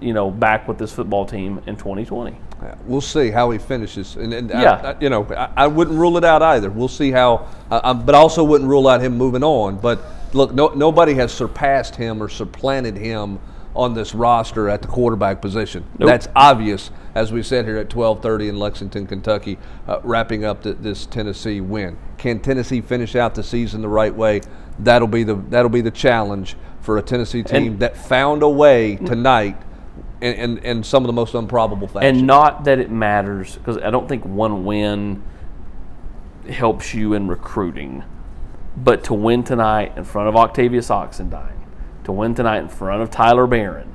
you 0.00 0.14
know, 0.14 0.30
back 0.30 0.66
with 0.66 0.78
this 0.78 0.92
football 0.92 1.26
team 1.26 1.60
in 1.66 1.76
2020. 1.76 2.38
We'll 2.86 3.00
see 3.00 3.30
how 3.30 3.50
he 3.50 3.58
finishes, 3.58 4.16
and, 4.16 4.32
and 4.32 4.50
Yeah. 4.50 4.80
I, 4.82 4.90
I- 4.92 4.96
you 5.00 5.10
know, 5.10 5.26
I, 5.36 5.48
I 5.56 5.66
wouldn't 5.66 5.98
rule 5.98 6.16
it 6.16 6.24
out 6.24 6.42
either. 6.42 6.70
We'll 6.70 6.88
see 6.88 7.10
how, 7.10 7.46
but 7.68 8.14
I 8.14 8.18
also 8.18 8.42
wouldn't 8.44 8.68
rule 8.68 8.88
out 8.88 9.00
him 9.00 9.16
moving 9.16 9.42
on. 9.44 9.76
But 9.76 10.00
look, 10.32 10.54
no, 10.54 10.68
nobody 10.68 11.14
has 11.14 11.32
surpassed 11.32 11.96
him 11.96 12.22
or 12.22 12.28
supplanted 12.28 12.96
him 12.96 13.38
on 13.76 13.92
this 13.92 14.14
roster 14.14 14.68
at 14.68 14.82
the 14.82 14.88
quarterback 14.88 15.40
position. 15.42 15.84
Nope. 15.98 16.06
That's 16.08 16.28
obvious, 16.36 16.92
as 17.16 17.32
we 17.32 17.42
said 17.42 17.64
here 17.64 17.76
at 17.78 17.88
12:30 17.90 18.48
in 18.50 18.56
Lexington, 18.58 19.06
Kentucky, 19.06 19.58
uh, 19.88 19.98
wrapping 20.04 20.44
up 20.44 20.62
th- 20.62 20.76
this 20.80 21.06
Tennessee 21.06 21.60
win. 21.60 21.96
Can 22.16 22.38
Tennessee 22.38 22.80
finish 22.80 23.16
out 23.16 23.34
the 23.34 23.42
season 23.42 23.82
the 23.82 23.88
right 23.88 24.14
way? 24.14 24.42
That'll 24.78 25.08
be 25.08 25.24
the 25.24 25.34
that'll 25.50 25.70
be 25.70 25.80
the 25.80 25.90
challenge 25.90 26.56
for 26.82 26.98
a 26.98 27.02
Tennessee 27.02 27.42
team 27.42 27.72
And- 27.72 27.80
that 27.80 27.96
found 27.96 28.42
a 28.44 28.48
way 28.48 28.94
tonight. 28.96 29.56
In, 30.24 30.34
in, 30.34 30.58
in 30.64 30.82
some 30.82 31.02
of 31.02 31.06
the 31.06 31.12
most 31.12 31.34
improbable 31.34 31.86
fashion. 31.86 32.16
And 32.16 32.26
not 32.26 32.64
that 32.64 32.78
it 32.78 32.90
matters, 32.90 33.56
because 33.56 33.76
I 33.76 33.90
don't 33.90 34.08
think 34.08 34.24
one 34.24 34.64
win 34.64 35.22
helps 36.48 36.94
you 36.94 37.12
in 37.12 37.28
recruiting. 37.28 38.04
But 38.74 39.04
to 39.04 39.14
win 39.14 39.44
tonight 39.44 39.92
in 39.96 40.04
front 40.04 40.30
of 40.30 40.36
Octavius 40.36 40.88
Oxendine, 40.88 41.60
to 42.04 42.12
win 42.12 42.34
tonight 42.34 42.60
in 42.60 42.68
front 42.68 43.02
of 43.02 43.10
Tyler 43.10 43.46
Baron, 43.46 43.94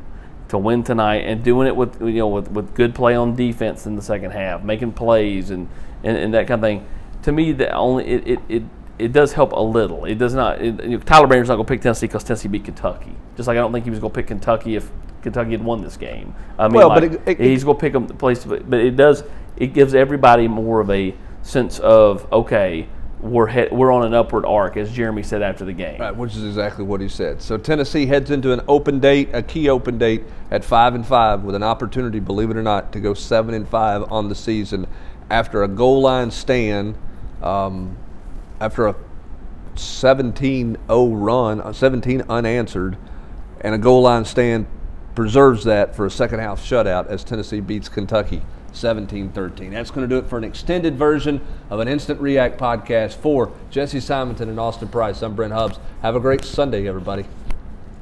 to 0.49 0.59
win 0.59 0.83
tonight 0.83 1.23
and 1.23 1.43
doing 1.43 1.67
it 1.67 1.75
with 1.75 1.99
you 1.99 2.13
know 2.13 2.27
with, 2.27 2.51
with 2.51 2.75
good 2.75 2.93
play 2.93 3.15
on 3.15 3.35
defense 3.35 3.87
in 3.87 3.95
the 3.95 4.01
second 4.01 4.29
half, 4.29 4.63
making 4.63 4.91
plays 4.91 5.49
and, 5.49 5.67
and, 6.03 6.15
and 6.15 6.33
that 6.35 6.47
kind 6.47 6.63
of 6.63 6.67
thing. 6.67 6.87
To 7.23 7.31
me, 7.31 7.53
the 7.53 7.71
only 7.71 8.05
it, 8.05 8.27
it, 8.27 8.39
it, 8.47 8.63
it 8.99 9.13
does 9.13 9.33
help 9.33 9.51
a 9.53 9.59
little. 9.59 10.05
It 10.05 10.15
does 10.17 10.33
not. 10.33 10.61
It, 10.61 10.83
you 10.83 10.89
know, 10.91 10.99
Tyler 10.99 11.27
Baron's 11.27 11.47
not 11.49 11.55
going 11.55 11.65
to 11.65 11.71
pick 11.73 11.81
Tennessee 11.81 12.07
because 12.07 12.23
Tennessee 12.23 12.49
beat 12.49 12.65
Kentucky. 12.65 13.15
Just 13.37 13.47
like 13.47 13.55
I 13.57 13.61
don't 13.61 13.71
think 13.71 13.85
he 13.85 13.89
was 13.91 13.99
going 13.99 14.11
to 14.11 14.15
pick 14.15 14.27
Kentucky 14.27 14.75
if 14.75 14.89
Kentucky 15.21 15.51
had 15.51 15.63
won 15.63 15.81
this 15.81 15.97
game. 15.97 16.35
I 16.57 16.67
mean, 16.67 16.75
Well, 16.75 16.89
but 16.89 17.03
it- 17.05 17.21
it- 17.25 17.39
he's 17.39 17.63
going 17.63 17.77
to 17.77 17.81
pick 17.81 17.93
them 17.93 18.07
the 18.07 18.13
place, 18.13 18.43
but, 18.45 18.69
but 18.69 18.79
it 18.79 18.95
does. 18.95 19.23
It 19.57 19.73
gives 19.73 19.95
everybody 19.95 20.47
more 20.47 20.79
of 20.79 20.89
a 20.89 21.13
sense 21.41 21.79
of 21.79 22.31
okay, 22.31 22.87
we're 23.21 23.67
we're 23.71 23.91
on 23.91 24.05
an 24.05 24.13
upward 24.13 24.45
arc, 24.45 24.77
as 24.77 24.91
Jeremy 24.91 25.23
said 25.23 25.41
after 25.41 25.65
the 25.65 25.73
game. 25.73 25.99
Right, 25.99 26.15
which 26.15 26.35
is 26.35 26.45
exactly 26.45 26.85
what 26.85 27.01
he 27.01 27.09
said. 27.09 27.41
So 27.41 27.57
Tennessee 27.57 28.05
heads 28.05 28.31
into 28.31 28.53
an 28.53 28.61
open 28.67 28.99
date, 28.99 29.29
a 29.33 29.41
key 29.43 29.67
open 29.69 29.97
date 29.97 30.23
at 30.51 30.63
five 30.63 30.95
and 30.95 31.05
five, 31.05 31.43
with 31.43 31.55
an 31.55 31.63
opportunity, 31.63 32.19
believe 32.19 32.49
it 32.49 32.55
or 32.57 32.63
not, 32.63 32.93
to 32.93 32.99
go 33.01 33.13
seven 33.13 33.53
and 33.53 33.67
five 33.67 34.09
on 34.11 34.29
the 34.29 34.35
season 34.35 34.87
after 35.29 35.63
a 35.63 35.67
goal 35.67 36.01
line 36.01 36.31
stand, 36.31 36.95
um, 37.43 37.97
after 38.59 38.87
a 38.87 38.95
17-0 39.75 40.77
run, 40.87 41.73
17 41.73 42.23
unanswered, 42.29 42.97
and 43.61 43.75
a 43.75 43.77
goal 43.77 44.01
line 44.01 44.25
stand 44.25 44.67
preserves 45.15 45.63
that 45.65 45.95
for 45.95 46.05
a 46.05 46.11
second 46.11 46.39
half 46.39 46.61
shutout 46.61 47.07
as 47.07 47.23
Tennessee 47.23 47.59
beats 47.59 47.89
Kentucky 47.89 48.41
17-13. 48.71 49.71
That's 49.71 49.91
going 49.91 50.07
to 50.07 50.13
do 50.13 50.17
it 50.17 50.29
for 50.29 50.37
an 50.37 50.43
extended 50.43 50.95
version 50.95 51.41
of 51.69 51.79
an 51.79 51.87
Instant 51.87 52.21
React 52.21 52.59
podcast 52.59 53.15
for 53.15 53.51
Jesse 53.69 53.99
Simonton 53.99 54.49
and 54.49 54.59
Austin 54.59 54.87
Price. 54.87 55.21
I'm 55.21 55.35
Brent 55.35 55.53
Hubbs. 55.53 55.79
Have 56.01 56.15
a 56.15 56.19
great 56.19 56.43
Sunday, 56.43 56.87
everybody. 56.87 57.25